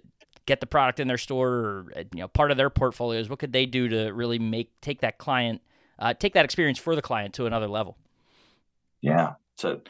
get 0.51 0.61
the 0.61 0.67
product 0.67 0.99
in 0.99 1.07
their 1.07 1.17
store 1.17 1.49
or 1.49 1.93
uh, 1.95 2.01
you 2.13 2.21
know 2.21 2.29
part 2.29 2.51
of 2.51 2.57
their 2.57 2.71
portfolios 2.71 3.29
what 3.29 3.39
could 3.39 3.53
they 3.53 3.67
do 3.67 3.89
to 3.89 4.11
really 4.11 4.39
make 4.39 4.69
take 4.81 5.01
that 5.01 5.17
client 5.17 5.63
uh, 6.01 6.13
take 6.13 6.35
that 6.35 6.45
experience 6.45 6.79
for 6.79 6.97
the 6.97 7.03
client 7.03 7.33
to 7.35 7.47
another 7.47 7.69
level? 7.69 7.97
Yeah 9.01 9.35
it's 9.55 9.65
a 9.65 9.81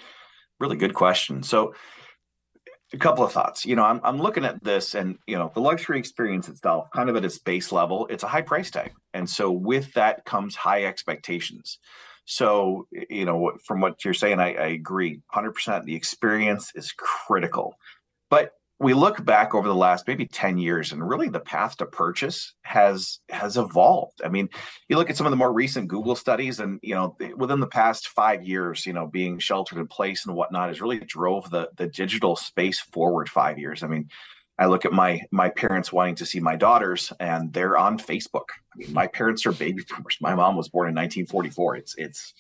really 0.58 0.76
good 0.76 0.94
question. 0.94 1.42
So 1.42 1.74
a 2.92 2.98
couple 2.98 3.24
of 3.24 3.32
thoughts. 3.32 3.64
You 3.64 3.74
know 3.74 3.84
I'm, 3.84 4.00
I'm 4.04 4.18
looking 4.18 4.44
at 4.44 4.62
this 4.62 4.94
and 4.94 5.16
you 5.26 5.38
know 5.38 5.50
the 5.54 5.62
luxury 5.62 5.98
experience 5.98 6.46
itself 6.48 6.88
kind 6.94 7.08
of 7.08 7.16
at 7.16 7.24
its 7.24 7.38
base 7.38 7.72
level 7.72 8.06
it's 8.10 8.22
a 8.22 8.28
high 8.28 8.42
price 8.42 8.70
tag. 8.70 8.92
And 9.14 9.28
so 9.30 9.50
with 9.50 9.94
that 9.94 10.26
comes 10.26 10.56
high 10.56 10.84
expectations. 10.84 11.78
So 12.26 12.86
you 13.08 13.24
know 13.24 13.52
from 13.64 13.80
what 13.80 14.04
you're 14.04 14.12
saying 14.12 14.40
i, 14.40 14.52
I 14.52 14.66
agree. 14.66 15.22
100% 15.34 15.84
the 15.84 15.94
experience 15.94 16.72
is 16.74 16.92
critical. 16.92 17.76
But 18.28 18.52
we 18.80 18.94
look 18.94 19.22
back 19.26 19.54
over 19.54 19.68
the 19.68 19.74
last 19.74 20.08
maybe 20.08 20.26
10 20.26 20.56
years 20.56 20.90
and 20.90 21.06
really 21.06 21.28
the 21.28 21.38
path 21.38 21.76
to 21.76 21.86
purchase 21.86 22.54
has 22.62 23.20
has 23.28 23.58
evolved. 23.58 24.22
I 24.24 24.28
mean 24.28 24.48
you 24.88 24.96
look 24.96 25.10
at 25.10 25.16
some 25.16 25.26
of 25.26 25.30
the 25.30 25.36
more 25.36 25.52
recent 25.52 25.86
google 25.88 26.16
studies 26.16 26.58
and 26.58 26.80
you 26.82 26.94
know 26.94 27.16
within 27.36 27.60
the 27.60 27.66
past 27.66 28.08
five 28.08 28.42
years 28.42 28.86
you 28.86 28.94
know 28.94 29.06
being 29.06 29.38
sheltered 29.38 29.78
in 29.78 29.86
place 29.86 30.26
and 30.26 30.34
whatnot 30.34 30.68
has 30.68 30.80
really 30.80 30.98
drove 30.98 31.50
the 31.50 31.68
the 31.76 31.86
digital 31.86 32.34
space 32.34 32.80
forward 32.80 33.28
five 33.28 33.58
years. 33.58 33.82
I 33.82 33.86
mean 33.86 34.08
i 34.58 34.66
look 34.66 34.84
at 34.86 34.92
my 34.92 35.22
my 35.30 35.50
parents 35.50 35.92
wanting 35.92 36.14
to 36.16 36.26
see 36.26 36.40
my 36.40 36.56
daughters 36.56 37.12
and 37.20 37.52
they're 37.52 37.76
on 37.76 37.98
facebook. 37.98 38.48
I 38.74 38.78
mean 38.78 38.92
my 38.94 39.06
parents 39.06 39.44
are 39.44 39.52
baby 39.52 39.84
boomers. 39.88 40.16
My 40.22 40.34
mom 40.34 40.56
was 40.56 40.70
born 40.70 40.88
in 40.88 40.94
1944 40.94 41.76
it's 41.76 41.94
it's 41.98 42.34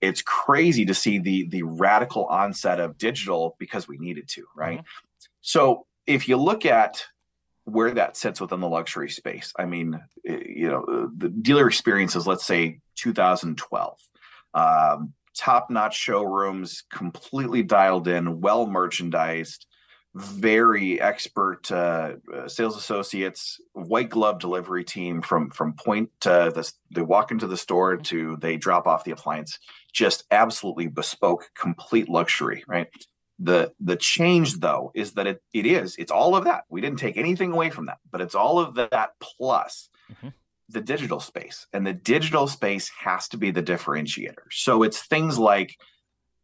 it's 0.00 0.22
crazy 0.22 0.84
to 0.84 0.94
see 0.94 1.18
the 1.18 1.48
the 1.48 1.64
radical 1.64 2.26
onset 2.26 2.78
of 2.78 2.98
digital 2.98 3.56
because 3.58 3.88
we 3.88 3.98
needed 3.98 4.28
to 4.28 4.44
right? 4.54 4.78
Mm-hmm 4.78 5.08
so 5.42 5.86
if 6.06 6.28
you 6.28 6.36
look 6.36 6.64
at 6.64 7.04
where 7.64 7.92
that 7.92 8.16
sits 8.16 8.40
within 8.40 8.60
the 8.60 8.68
luxury 8.68 9.10
space, 9.10 9.52
I 9.58 9.66
mean, 9.66 10.00
eh, 10.26 10.42
you 10.46 10.68
know, 10.68 11.10
the 11.16 11.28
dealer 11.28 11.68
experience 11.68 12.16
is 12.16 12.26
let's 12.26 12.46
say 12.46 12.80
2012, 12.96 13.98
um, 14.54 15.12
top 15.36 15.70
notch 15.70 15.96
showrooms, 15.96 16.84
completely 16.92 17.62
dialed 17.62 18.08
in, 18.08 18.40
well 18.40 18.66
merchandised, 18.66 19.66
very 20.14 21.00
expert 21.00 21.72
uh, 21.72 22.14
uh, 22.34 22.46
sales 22.46 22.76
associates, 22.76 23.60
white 23.72 24.10
glove 24.10 24.38
delivery 24.38 24.84
team 24.84 25.22
from 25.22 25.50
from 25.50 25.72
point 25.72 26.10
to 26.20 26.52
the, 26.54 26.70
they 26.90 27.00
walk 27.00 27.30
into 27.30 27.46
the 27.46 27.56
store 27.56 27.96
to 27.96 28.36
they 28.36 28.56
drop 28.56 28.86
off 28.86 29.04
the 29.04 29.12
appliance, 29.12 29.58
just 29.92 30.24
absolutely 30.30 30.86
bespoke, 30.86 31.50
complete 31.58 32.08
luxury, 32.08 32.62
right? 32.68 32.88
The 33.38 33.72
the 33.80 33.96
change 33.96 34.58
though 34.60 34.90
is 34.94 35.12
that 35.12 35.26
it 35.26 35.42
it 35.52 35.66
is 35.66 35.96
it's 35.96 36.12
all 36.12 36.36
of 36.36 36.44
that. 36.44 36.64
We 36.68 36.80
didn't 36.80 36.98
take 36.98 37.16
anything 37.16 37.52
away 37.52 37.70
from 37.70 37.86
that 37.86 37.98
but 38.10 38.20
it's 38.20 38.34
all 38.34 38.58
of 38.58 38.74
that 38.74 39.10
plus 39.20 39.88
mm-hmm. 40.12 40.28
the 40.68 40.80
digital 40.80 41.20
space 41.20 41.66
and 41.72 41.86
the 41.86 41.94
digital 41.94 42.46
space 42.46 42.90
has 43.00 43.28
to 43.28 43.36
be 43.36 43.50
the 43.50 43.62
differentiator. 43.62 44.50
So 44.50 44.82
it's 44.82 45.02
things 45.02 45.38
like 45.38 45.76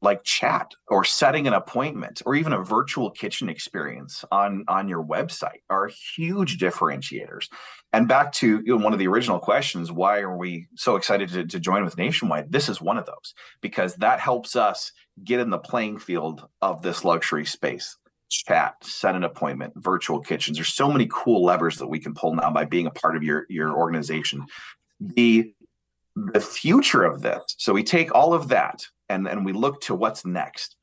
like 0.01 0.23
chat 0.23 0.73
or 0.87 1.05
setting 1.05 1.49
an 1.49 1.55
appointment 1.55 2.23
or 2.25 2.35
even 2.37 2.53
a 2.53 2.63
virtual 2.63 3.11
kitchen 3.11 3.49
experience 3.49 4.25
on 4.31 4.65
on 4.69 4.89
your 4.89 5.03
website 5.03 5.63
are 5.69 5.91
huge 6.17 6.59
differentiators. 6.59 7.49
And 7.93 8.07
back 8.07 8.33
to 8.35 8.63
you 8.65 8.79
know, 8.79 8.85
one 8.85 8.93
of 8.93 8.99
the 8.99 9.09
original 9.09 9.39
questions 9.39 9.91
why 9.91 10.21
are 10.21 10.37
we 10.37 10.67
so 10.77 10.97
excited 10.97 11.31
to, 11.31 11.47
to 11.47 11.61
join 11.61 11.85
with 11.85 11.99
nationwide? 11.99 12.53
This 12.53 12.69
is 12.69 12.81
one 12.81 12.99
of 12.99 13.07
those 13.07 13.35
because 13.61 13.97
that 13.97 14.21
helps 14.21 14.55
us 14.57 14.93
get 15.25 15.41
in 15.41 15.51
the 15.51 15.59
playing 15.59 15.99
field 15.99 16.47
of 16.61 16.83
this 16.83 17.05
luxury 17.05 17.45
space. 17.45 17.97
Chat 18.31 18.75
set 18.83 19.15
an 19.15 19.25
appointment 19.25 19.73
virtual 19.77 20.21
kitchens. 20.21 20.59
There's 20.59 20.75
so 20.75 20.91
many 20.93 21.09
cool 21.11 21.45
levers 21.45 21.79
that 21.79 21.87
we 21.87 21.99
can 21.99 22.15
pull 22.15 22.35
now 22.35 22.51
by 22.51 22.67
being 22.67 22.87
a 22.87 22.91
part 22.91 23.17
of 23.17 23.23
your 23.23 23.47
your 23.49 23.73
organization. 23.75 24.45
The 25.01 25.55
the 26.15 26.41
future 26.41 27.05
of 27.05 27.23
this 27.23 27.43
so 27.59 27.73
we 27.73 27.85
take 27.85 28.15
all 28.15 28.35
of 28.35 28.49
that 28.49 28.85
and 29.09 29.27
and 29.27 29.47
we 29.47 29.53
look 29.53 29.81
to 29.83 29.95
what's 29.95 30.27
next. 30.27 30.77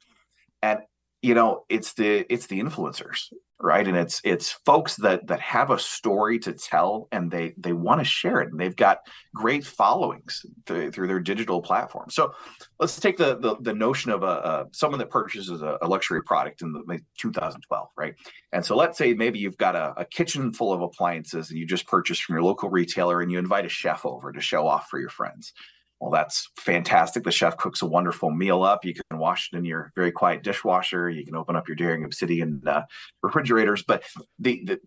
And 0.64 0.80
you 1.22 1.36
know 1.36 1.66
it's 1.70 1.94
the 1.94 2.26
it's 2.34 2.48
the 2.48 2.60
influencers 2.60 3.32
right? 3.60 3.88
And 3.88 3.96
it's 3.96 4.20
it's 4.24 4.52
folks 4.52 4.98
that 4.98 5.28
that 5.28 5.40
have 5.40 5.72
a 5.72 5.80
story 5.80 6.40
to 6.40 6.54
tell 6.54 7.08
and 7.12 7.32
they 7.32 7.54
they 7.58 7.74
want 7.74 8.00
to 8.00 8.06
share 8.06 8.42
it. 8.42 8.52
And 8.52 8.60
they've 8.60 8.76
got 8.76 9.00
great 9.34 9.66
followings 9.66 10.46
through, 10.66 10.92
through 10.92 11.08
their 11.08 11.20
digital 11.20 11.62
platform. 11.62 12.10
So 12.10 12.34
let's 12.80 13.00
take 13.00 13.18
the 13.18 13.38
the, 13.38 13.56
the 13.62 13.74
notion 13.74 14.12
of 14.12 14.24
a, 14.24 14.26
a, 14.26 14.66
someone 14.74 15.00
that 15.00 15.10
purchases 15.10 15.62
a, 15.62 15.78
a, 15.82 15.88
luxury 15.88 16.22
product 16.24 16.62
in 16.62 16.74
the 16.74 17.00
2012 17.20 17.88
right? 17.98 18.16
And 18.52 18.66
so 18.66 18.76
let's 18.76 18.98
say 18.98 19.14
maybe 19.14 19.40
you've 19.40 19.58
got 19.58 19.76
a, 19.76 19.94
a 19.98 20.06
kitchen 20.06 20.52
full 20.52 20.74
of 20.74 20.82
appliances 20.82 21.50
and 21.50 21.58
you 21.58 21.66
just 21.66 21.88
purchased 21.88 22.24
from 22.24 22.36
your 22.36 22.44
local 22.44 22.70
retailer 22.70 23.22
and 23.22 23.32
you 23.32 23.40
invite 23.40 23.66
a 23.66 23.70
chef 23.70 24.06
over 24.06 24.32
to 24.32 24.42
show 24.42 24.68
off 24.68 24.88
for 24.90 25.00
your 25.00 25.10
friends 25.10 25.54
well, 26.00 26.12
that's 26.12 26.50
fantastic. 26.58 27.24
The 27.24 27.32
chef 27.32 27.58
cooks 27.58 27.82
a 27.82 27.86
wonderful 27.86 28.30
meal 28.30 28.64
up. 28.64 28.84
You 28.84 28.94
can 28.94 29.18
wash 29.18 29.50
it 29.52 29.58
in 29.58 29.66
your 29.66 29.92
very 29.96 30.12
quiet 30.12 30.44
dishwasher. 30.44 31.10
You 31.10 31.26
can 31.26 31.36
open 31.36 31.56
up 31.56 31.68
your 31.68 31.76
Daring 31.76 32.04
Obsidian 32.04 32.62
uh, 32.68 32.82
refrigerators. 33.24 33.84
But 33.84 34.04
the, 34.38 34.64
the 34.66 34.80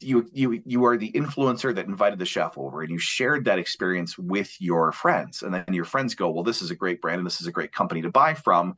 you 0.00 0.28
you 0.32 0.62
you 0.64 0.84
are 0.84 0.96
the 0.96 1.12
influencer 1.12 1.74
that 1.74 1.86
invited 1.86 2.18
the 2.18 2.26
chef 2.26 2.56
over 2.58 2.82
and 2.82 2.90
you 2.90 2.98
shared 2.98 3.44
that 3.44 3.58
experience 3.58 4.18
with 4.18 4.54
your 4.60 4.92
friends 4.92 5.42
and 5.42 5.54
then 5.54 5.64
your 5.70 5.84
friends 5.84 6.14
go 6.14 6.30
well 6.30 6.42
this 6.42 6.62
is 6.62 6.70
a 6.70 6.74
great 6.74 7.00
brand 7.00 7.18
and 7.18 7.26
this 7.26 7.40
is 7.40 7.46
a 7.46 7.52
great 7.52 7.72
company 7.72 8.02
to 8.02 8.10
buy 8.10 8.34
from 8.34 8.74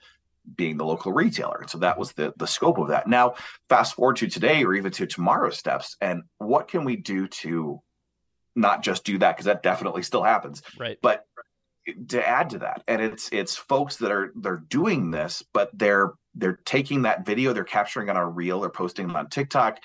being 0.56 0.76
the 0.76 0.84
local 0.84 1.12
retailer 1.12 1.58
and 1.60 1.70
so 1.70 1.78
that 1.78 1.98
was 1.98 2.12
the 2.12 2.32
the 2.36 2.46
scope 2.46 2.78
of 2.78 2.88
that 2.88 3.06
now 3.06 3.34
fast 3.68 3.94
forward 3.94 4.16
to 4.16 4.28
today 4.28 4.64
or 4.64 4.74
even 4.74 4.92
to 4.92 5.06
tomorrow's 5.06 5.56
steps 5.56 5.96
and 6.00 6.22
what 6.38 6.68
can 6.68 6.84
we 6.84 6.96
do 6.96 7.26
to 7.26 7.80
not 8.54 8.82
just 8.82 9.04
do 9.04 9.18
that 9.18 9.34
because 9.34 9.46
that 9.46 9.62
definitely 9.62 10.02
still 10.02 10.22
happens 10.22 10.62
right 10.78 10.98
but 11.00 11.24
to 12.08 12.26
add 12.26 12.50
to 12.50 12.58
that. 12.60 12.82
And 12.88 13.02
it's 13.02 13.28
it's 13.32 13.56
folks 13.56 13.96
that 13.96 14.10
are 14.10 14.32
they're 14.34 14.64
doing 14.68 15.10
this 15.10 15.42
but 15.52 15.70
they're 15.74 16.12
they're 16.34 16.60
taking 16.64 17.02
that 17.02 17.24
video 17.24 17.52
they're 17.52 17.64
capturing 17.64 18.10
on 18.10 18.16
a 18.16 18.28
reel 18.28 18.60
they're 18.60 18.70
posting 18.70 19.08
it 19.08 19.16
on 19.16 19.28
tiktok 19.28 19.78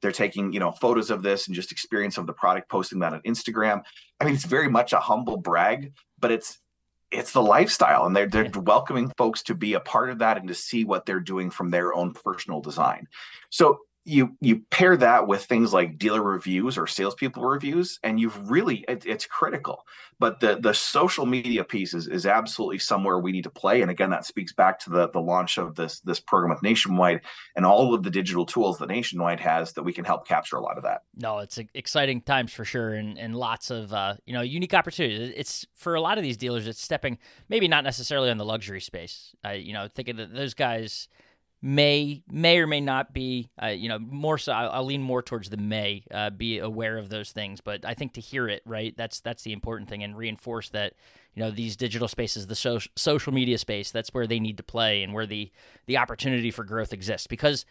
they're 0.00 0.12
taking 0.12 0.52
you 0.52 0.60
know 0.60 0.72
photos 0.72 1.10
of 1.10 1.22
this 1.22 1.46
and 1.46 1.54
just 1.54 1.72
experience 1.72 2.18
of 2.18 2.26
the 2.26 2.32
product 2.32 2.68
posting 2.70 3.00
that 3.00 3.12
on 3.12 3.20
instagram. 3.22 3.82
I 4.20 4.24
mean 4.24 4.34
it's 4.34 4.44
very 4.44 4.68
much 4.68 4.92
a 4.92 5.00
humble 5.00 5.36
brag 5.36 5.92
but 6.18 6.30
it's 6.30 6.58
it's 7.10 7.32
the 7.32 7.42
lifestyle 7.42 8.06
and 8.06 8.16
they're, 8.16 8.26
they're 8.26 8.44
yeah. 8.44 8.58
welcoming 8.58 9.12
folks 9.18 9.42
to 9.42 9.54
be 9.54 9.74
a 9.74 9.80
part 9.80 10.08
of 10.08 10.20
that 10.20 10.38
and 10.38 10.48
to 10.48 10.54
see 10.54 10.84
what 10.84 11.04
they're 11.04 11.20
doing 11.20 11.50
from 11.50 11.70
their 11.70 11.92
own 11.94 12.14
personal 12.14 12.60
design. 12.62 13.06
So 13.50 13.80
you 14.04 14.36
you 14.40 14.60
pair 14.70 14.96
that 14.96 15.28
with 15.28 15.44
things 15.44 15.72
like 15.72 15.96
dealer 15.96 16.22
reviews 16.22 16.76
or 16.76 16.88
salespeople 16.88 17.44
reviews, 17.44 18.00
and 18.02 18.18
you've 18.18 18.50
really 18.50 18.84
it, 18.88 19.06
it's 19.06 19.26
critical. 19.26 19.86
But 20.18 20.40
the 20.40 20.58
the 20.60 20.74
social 20.74 21.24
media 21.24 21.62
piece 21.62 21.94
is, 21.94 22.08
is 22.08 22.26
absolutely 22.26 22.78
somewhere 22.78 23.18
we 23.18 23.30
need 23.30 23.44
to 23.44 23.50
play. 23.50 23.80
And 23.80 23.90
again, 23.90 24.10
that 24.10 24.24
speaks 24.24 24.52
back 24.52 24.80
to 24.80 24.90
the 24.90 25.08
the 25.10 25.20
launch 25.20 25.56
of 25.56 25.76
this 25.76 26.00
this 26.00 26.18
program 26.18 26.50
with 26.50 26.62
Nationwide 26.62 27.20
and 27.54 27.64
all 27.64 27.94
of 27.94 28.02
the 28.02 28.10
digital 28.10 28.44
tools 28.44 28.78
that 28.78 28.88
Nationwide 28.88 29.40
has 29.40 29.72
that 29.74 29.84
we 29.84 29.92
can 29.92 30.04
help 30.04 30.26
capture 30.26 30.56
a 30.56 30.60
lot 30.60 30.76
of 30.76 30.82
that. 30.82 31.02
No, 31.16 31.38
it's 31.38 31.60
exciting 31.74 32.22
times 32.22 32.52
for 32.52 32.64
sure, 32.64 32.94
and 32.94 33.16
and 33.18 33.36
lots 33.36 33.70
of 33.70 33.92
uh, 33.92 34.14
you 34.26 34.32
know 34.32 34.42
unique 34.42 34.74
opportunities. 34.74 35.32
It's 35.36 35.64
for 35.74 35.94
a 35.94 36.00
lot 36.00 36.18
of 36.18 36.24
these 36.24 36.36
dealers, 36.36 36.66
it's 36.66 36.82
stepping 36.82 37.18
maybe 37.48 37.68
not 37.68 37.84
necessarily 37.84 38.30
on 38.30 38.38
the 38.38 38.44
luxury 38.44 38.80
space. 38.80 39.36
I 39.44 39.54
you 39.54 39.72
know 39.72 39.86
thinking 39.86 40.16
that 40.16 40.34
those 40.34 40.54
guys 40.54 41.06
may 41.62 42.24
may 42.28 42.58
or 42.58 42.66
may 42.66 42.80
not 42.80 43.14
be 43.14 43.48
uh, 43.62 43.68
you 43.68 43.88
know 43.88 43.98
more 43.98 44.36
so 44.36 44.52
I'll, 44.52 44.70
I'll, 44.70 44.84
lean 44.84 45.00
more 45.00 45.22
towards 45.22 45.48
the 45.48 45.56
may 45.56 46.02
uh, 46.10 46.30
be 46.30 46.58
aware 46.58 46.98
of 46.98 47.08
those 47.08 47.30
things 47.30 47.60
but 47.60 47.84
i 47.84 47.94
think 47.94 48.14
to 48.14 48.20
hear 48.20 48.48
it 48.48 48.62
right 48.66 48.94
that's 48.96 49.20
that's 49.20 49.44
the 49.44 49.52
important 49.52 49.88
thing 49.88 50.02
and 50.02 50.16
reinforce 50.16 50.70
that 50.70 50.94
you 51.34 51.42
know 51.42 51.52
these 51.52 51.76
digital 51.76 52.08
spaces 52.08 52.48
the 52.48 52.56
so- 52.56 52.80
social 52.96 53.32
media 53.32 53.58
space 53.58 53.92
that's 53.92 54.12
where 54.12 54.26
they 54.26 54.40
need 54.40 54.56
to 54.56 54.64
play 54.64 55.04
and 55.04 55.14
where 55.14 55.26
the 55.26 55.52
the 55.86 55.96
opportunity 55.96 56.50
for 56.50 56.64
growth 56.64 56.92
exists 56.92 57.28
because 57.28 57.64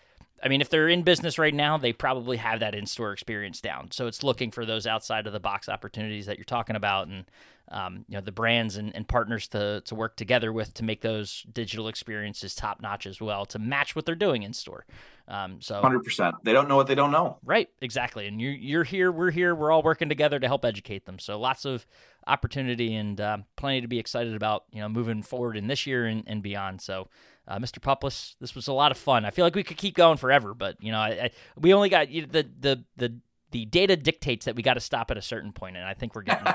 I 0.43 0.47
mean, 0.47 0.61
if 0.61 0.69
they're 0.69 0.89
in 0.89 1.03
business 1.03 1.37
right 1.37 1.53
now, 1.53 1.77
they 1.77 1.93
probably 1.93 2.37
have 2.37 2.61
that 2.61 2.73
in-store 2.73 3.11
experience 3.13 3.61
down. 3.61 3.91
So 3.91 4.07
it's 4.07 4.23
looking 4.23 4.49
for 4.49 4.65
those 4.65 4.87
outside 4.87 5.27
of 5.27 5.33
the 5.33 5.39
box 5.39 5.69
opportunities 5.69 6.25
that 6.25 6.37
you're 6.37 6.45
talking 6.45 6.75
about, 6.75 7.07
and 7.07 7.25
um, 7.71 8.05
you 8.09 8.15
know 8.15 8.21
the 8.21 8.31
brands 8.31 8.75
and, 8.75 8.95
and 8.95 9.07
partners 9.07 9.47
to 9.49 9.81
to 9.85 9.95
work 9.95 10.17
together 10.17 10.51
with 10.51 10.73
to 10.75 10.83
make 10.83 11.01
those 11.01 11.45
digital 11.51 11.87
experiences 11.87 12.53
top 12.53 12.81
notch 12.81 13.07
as 13.07 13.19
well 13.21 13.45
to 13.47 13.59
match 13.59 13.95
what 13.95 14.05
they're 14.05 14.13
doing 14.13 14.43
in 14.43 14.53
store. 14.53 14.85
Um, 15.27 15.61
so 15.61 15.81
100%. 15.81 16.33
They 16.43 16.51
don't 16.51 16.67
know 16.67 16.75
what 16.75 16.87
they 16.87 16.95
don't 16.95 17.11
know. 17.11 17.37
Right, 17.43 17.69
exactly. 17.81 18.27
And 18.27 18.41
you're 18.41 18.51
you're 18.51 18.83
here, 18.83 19.11
we're 19.11 19.31
here, 19.31 19.55
we're 19.55 19.71
all 19.71 19.81
working 19.81 20.09
together 20.09 20.39
to 20.39 20.47
help 20.47 20.65
educate 20.65 21.05
them. 21.05 21.19
So 21.19 21.39
lots 21.39 21.63
of 21.63 21.85
opportunity 22.27 22.93
and 22.95 23.19
uh, 23.19 23.37
plenty 23.55 23.81
to 23.81 23.87
be 23.87 23.99
excited 23.99 24.35
about. 24.35 24.65
You 24.71 24.81
know, 24.81 24.89
moving 24.89 25.23
forward 25.23 25.55
in 25.55 25.67
this 25.67 25.87
year 25.87 26.05
and, 26.05 26.23
and 26.27 26.43
beyond. 26.43 26.81
So. 26.81 27.07
Uh, 27.47 27.57
Mr. 27.57 27.79
Puplis, 27.79 28.35
this 28.39 28.53
was 28.53 28.67
a 28.67 28.71
lot 28.71 28.91
of 28.91 28.97
fun. 28.99 29.25
I 29.25 29.31
feel 29.31 29.43
like 29.43 29.55
we 29.55 29.63
could 29.63 29.75
keep 29.75 29.95
going 29.95 30.17
forever, 30.17 30.53
but 30.53 30.77
you 30.79 30.91
know, 30.91 30.99
I, 30.99 31.09
I, 31.09 31.31
we 31.59 31.73
only 31.73 31.89
got 31.89 32.09
you 32.09 32.21
know, 32.21 32.27
the 32.31 32.47
the 32.59 32.83
the 32.97 33.19
the 33.51 33.65
data 33.65 33.95
dictates 33.95 34.45
that 34.45 34.55
we 34.55 34.63
got 34.63 34.75
to 34.75 34.79
stop 34.79 35.11
at 35.11 35.17
a 35.17 35.21
certain 35.21 35.51
point, 35.51 35.77
and 35.77 35.85
I 35.85 35.93
think 35.93 36.15
we're 36.15 36.23
getting 36.23 36.45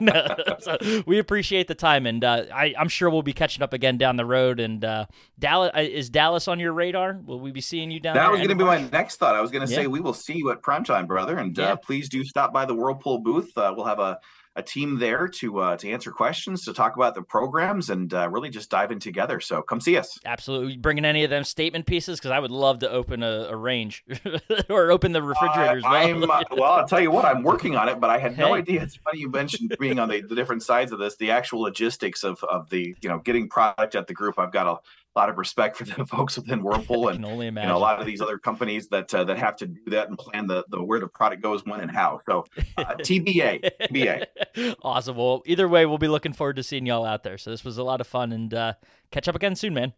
there. 0.00 0.36
so 0.60 0.78
we 1.06 1.18
appreciate 1.18 1.68
the 1.68 1.74
time, 1.74 2.06
and 2.06 2.24
uh, 2.24 2.44
I, 2.52 2.74
am 2.76 2.88
sure 2.88 3.10
we'll 3.10 3.22
be 3.22 3.32
catching 3.32 3.62
up 3.62 3.72
again 3.72 3.98
down 3.98 4.16
the 4.16 4.24
road. 4.24 4.60
And 4.60 4.84
uh, 4.84 5.06
Dallas 5.38 5.72
uh, 5.76 5.80
is 5.80 6.10
Dallas 6.10 6.48
on 6.48 6.58
your 6.58 6.72
radar? 6.72 7.18
Will 7.24 7.40
we 7.40 7.50
be 7.50 7.60
seeing 7.60 7.90
you 7.90 8.00
down 8.00 8.14
that 8.14 8.30
was 8.30 8.38
going 8.38 8.50
to 8.50 8.54
be 8.54 8.64
my 8.64 8.88
next 8.88 9.16
thought. 9.16 9.34
I 9.34 9.40
was 9.40 9.50
going 9.50 9.66
to 9.66 9.72
yeah. 9.72 9.80
say 9.80 9.86
we 9.86 10.00
will 10.00 10.14
see 10.14 10.34
you 10.34 10.50
at 10.50 10.62
primetime, 10.62 11.06
brother, 11.06 11.38
and 11.38 11.58
uh, 11.58 11.76
please 11.76 12.08
do 12.08 12.24
stop 12.24 12.52
by 12.52 12.64
the 12.64 12.74
Whirlpool 12.74 13.18
booth. 13.18 13.56
Uh, 13.56 13.72
we'll 13.76 13.86
have 13.86 13.98
a 13.98 14.18
a 14.58 14.62
team 14.62 14.98
there 14.98 15.28
to 15.28 15.60
uh, 15.60 15.76
to 15.76 15.90
answer 15.90 16.10
questions, 16.10 16.64
to 16.64 16.72
talk 16.72 16.96
about 16.96 17.14
the 17.14 17.22
programs, 17.22 17.90
and 17.90 18.12
uh, 18.12 18.28
really 18.28 18.50
just 18.50 18.68
dive 18.68 18.90
in 18.90 18.98
together. 18.98 19.40
So 19.40 19.62
come 19.62 19.80
see 19.80 19.96
us. 19.96 20.18
Absolutely, 20.24 20.76
bringing 20.76 21.04
any 21.04 21.22
of 21.22 21.30
them 21.30 21.44
statement 21.44 21.86
pieces 21.86 22.18
because 22.18 22.32
I 22.32 22.40
would 22.40 22.50
love 22.50 22.80
to 22.80 22.90
open 22.90 23.22
a, 23.22 23.46
a 23.50 23.56
range 23.56 24.04
or 24.68 24.90
open 24.90 25.12
the 25.12 25.22
refrigerators. 25.22 25.84
Uh, 25.84 25.88
I'm 25.88 26.20
well. 26.20 26.72
I'll 26.72 26.88
tell 26.88 27.00
you 27.00 27.12
what, 27.12 27.24
I'm 27.24 27.44
working 27.44 27.76
on 27.76 27.88
it, 27.88 28.00
but 28.00 28.10
I 28.10 28.18
had 28.18 28.34
hey. 28.34 28.42
no 28.42 28.54
idea. 28.54 28.82
It's 28.82 28.96
funny 28.96 29.20
you 29.20 29.30
mentioned 29.30 29.76
being 29.78 30.00
on 30.00 30.08
the, 30.08 30.20
the 30.22 30.34
different 30.34 30.64
sides 30.64 30.90
of 30.90 30.98
this, 30.98 31.16
the 31.16 31.30
actual 31.30 31.60
logistics 31.60 32.24
of 32.24 32.42
of 32.44 32.68
the 32.68 32.96
you 33.00 33.08
know 33.08 33.18
getting 33.18 33.48
product 33.48 33.94
at 33.94 34.08
the 34.08 34.14
group. 34.14 34.38
I've 34.38 34.52
got 34.52 34.66
a 34.66 34.78
lot 35.18 35.28
of 35.28 35.36
respect 35.36 35.76
for 35.76 35.84
the 35.84 36.06
folks 36.06 36.36
within 36.36 36.62
Whirlpool 36.62 37.08
and 37.08 37.24
only 37.24 37.46
you 37.46 37.52
know, 37.52 37.76
a 37.76 37.78
lot 37.78 37.98
of 37.98 38.06
these 38.06 38.20
other 38.20 38.38
companies 38.38 38.88
that 38.88 39.12
uh, 39.12 39.24
that 39.24 39.38
have 39.38 39.56
to 39.56 39.66
do 39.66 39.80
that 39.88 40.08
and 40.08 40.16
plan 40.16 40.46
the, 40.46 40.64
the 40.68 40.82
where 40.82 41.00
the 41.00 41.08
product 41.08 41.42
goes, 41.42 41.64
when, 41.64 41.80
and 41.80 41.90
how. 41.90 42.20
So 42.24 42.44
uh, 42.76 42.84
TBA, 42.98 43.70
TBA. 43.90 44.76
awesome. 44.82 45.16
Well, 45.16 45.42
either 45.44 45.68
way, 45.68 45.86
we'll 45.86 45.98
be 45.98 46.08
looking 46.08 46.32
forward 46.32 46.56
to 46.56 46.62
seeing 46.62 46.86
y'all 46.86 47.04
out 47.04 47.24
there. 47.24 47.36
So 47.36 47.50
this 47.50 47.64
was 47.64 47.78
a 47.78 47.82
lot 47.82 48.00
of 48.00 48.06
fun, 48.06 48.32
and 48.32 48.54
uh, 48.54 48.74
catch 49.10 49.28
up 49.28 49.34
again 49.34 49.56
soon, 49.56 49.74
man. 49.74 49.92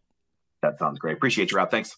That 0.63 0.79
sounds 0.79 0.99
great. 0.99 1.17
Appreciate 1.17 1.51
you, 1.51 1.57
Rob. 1.57 1.71
Thanks. 1.71 1.97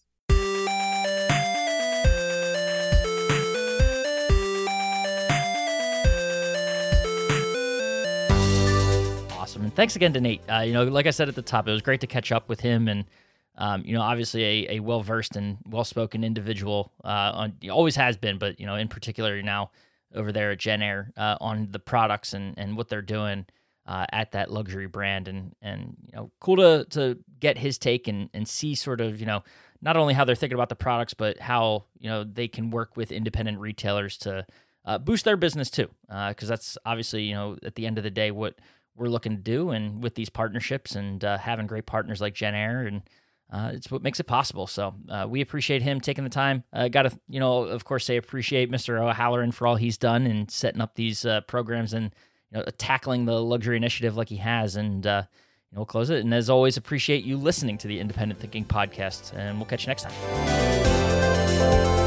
Awesome. 9.42 9.64
And 9.64 9.74
thanks 9.74 9.96
again 9.96 10.12
to 10.12 10.20
Nate. 10.20 10.40
Uh, 10.48 10.61
you 10.61 10.72
know, 10.72 10.85
like 10.85 11.07
I 11.07 11.11
said 11.11 11.28
at 11.28 11.35
the 11.35 11.42
top, 11.42 11.66
it 11.66 11.72
was 11.72 11.83
great 11.83 12.00
to 12.02 12.07
catch 12.07 12.31
up 12.33 12.48
with 12.48 12.61
him 12.61 12.88
and. 12.88 13.05
Um, 13.59 13.83
you 13.85 13.92
know, 13.92 14.00
obviously 14.00 14.44
a, 14.44 14.76
a 14.76 14.81
well 14.81 15.02
versed 15.02 15.37
and 15.37 15.59
well 15.66 15.85
spoken 15.85 16.24
individual. 16.24 16.90
Uh, 17.05 17.33
on 17.35 17.52
always 17.70 17.94
has 17.96 18.16
been, 18.16 18.38
but 18.38 18.59
you 18.59 18.64
know, 18.64 18.76
in 18.76 18.88
particular 18.88 19.42
now 19.42 19.70
over 20.14 20.33
there 20.33 20.52
at 20.52 20.59
Jenn-Air 20.59 21.12
uh, 21.18 21.37
on 21.38 21.68
the 21.70 21.78
products 21.78 22.33
and, 22.33 22.55
and 22.57 22.78
what 22.78 22.88
they're 22.88 23.02
doing 23.02 23.44
uh, 23.87 24.07
at 24.11 24.33
that 24.33 24.50
luxury 24.50 24.87
brand, 24.87 25.28
and 25.28 25.55
and 25.61 25.98
you 26.07 26.16
know, 26.16 26.31
cool 26.40 26.57
to 26.57 26.87
to 26.92 27.18
get 27.40 27.59
his 27.59 27.76
take 27.76 28.09
and 28.09 28.31
and 28.33 28.48
see 28.48 28.74
sort 28.74 29.02
of 29.02 29.20
you 29.20 29.26
know 29.26 29.44
not 29.83 29.98
only 29.98 30.14
how 30.14 30.24
they're 30.24 30.35
thinking 30.35 30.55
about 30.55 30.70
the 30.70 30.74
products, 30.74 31.12
but 31.12 31.38
how 31.38 31.85
you 31.98 32.09
know 32.09 32.24
they 32.24 32.48
can 32.48 32.70
work 32.70 32.96
with 32.96 33.12
independent 33.12 33.59
retailers 33.59 34.16
to 34.16 34.46
uh, 34.87 34.96
boost 34.96 35.26
their 35.26 35.37
business 35.37 35.70
too, 35.70 35.90
because 36.07 36.50
uh, 36.50 36.55
that's 36.55 36.78
obviously 36.87 37.24
you 37.24 37.35
know 37.35 37.59
at 37.64 37.74
the 37.74 37.87
end 37.87 37.98
of 37.98 38.05
the 38.05 38.11
day 38.11 38.31
what 38.31 38.55
we're 38.96 39.09
looking 39.09 39.37
to 39.37 39.42
do, 39.42 39.70
and 39.70 40.02
with 40.02 40.14
these 40.14 40.28
partnerships 40.28 40.94
and 40.94 41.24
uh, 41.24 41.38
having 41.38 41.66
great 41.66 41.87
partners 41.87 42.20
like 42.20 42.35
JennAir, 42.35 42.87
and 42.87 43.02
uh, 43.52 43.70
it's 43.74 43.90
what 43.90 44.02
makes 44.02 44.18
it 44.18 44.24
possible. 44.24 44.66
So 44.66 44.94
uh, 45.09 45.26
we 45.28 45.40
appreciate 45.40 45.83
him 45.83 46.00
taking 46.00 46.24
the 46.24 46.31
time. 46.31 46.64
Got 46.90 47.02
to, 47.02 47.18
you 47.28 47.38
know, 47.38 47.64
of 47.64 47.85
course, 47.85 48.07
say 48.07 48.16
appreciate 48.16 48.70
Mr. 48.70 49.00
O'Halloran 49.00 49.52
for 49.52 49.66
all 49.66 49.76
he's 49.76 49.98
done 49.98 50.26
and 50.26 50.50
setting 50.50 50.81
up 50.81 50.94
these 50.94 51.24
uh, 51.26 51.42
programs 51.42 51.92
and 51.92 52.14
you 52.50 52.59
know 52.59 52.64
tackling 52.78 53.26
the 53.26 53.42
luxury 53.42 53.76
initiative 53.76 54.16
like 54.16 54.31
he 54.31 54.37
has. 54.37 54.76
And 54.76 55.07
uh, 55.07 55.24
you 55.70 55.76
know, 55.76 55.81
we'll 55.81 55.87
close 55.87 56.09
it. 56.11 56.20
And 56.20 56.33
as 56.33 56.48
always, 56.48 56.76
appreciate 56.76 57.24
you 57.24 57.37
listening 57.37 57.78
to 57.78 57.88
the 57.88 58.00
Independent 58.00 58.40
Thinking 58.40 58.64
podcast. 58.64 59.35
And 59.35 59.59
we'll 59.59 59.66
catch 59.66 59.85
you 59.85 59.88
next 59.88 60.05
time. 60.09 62.02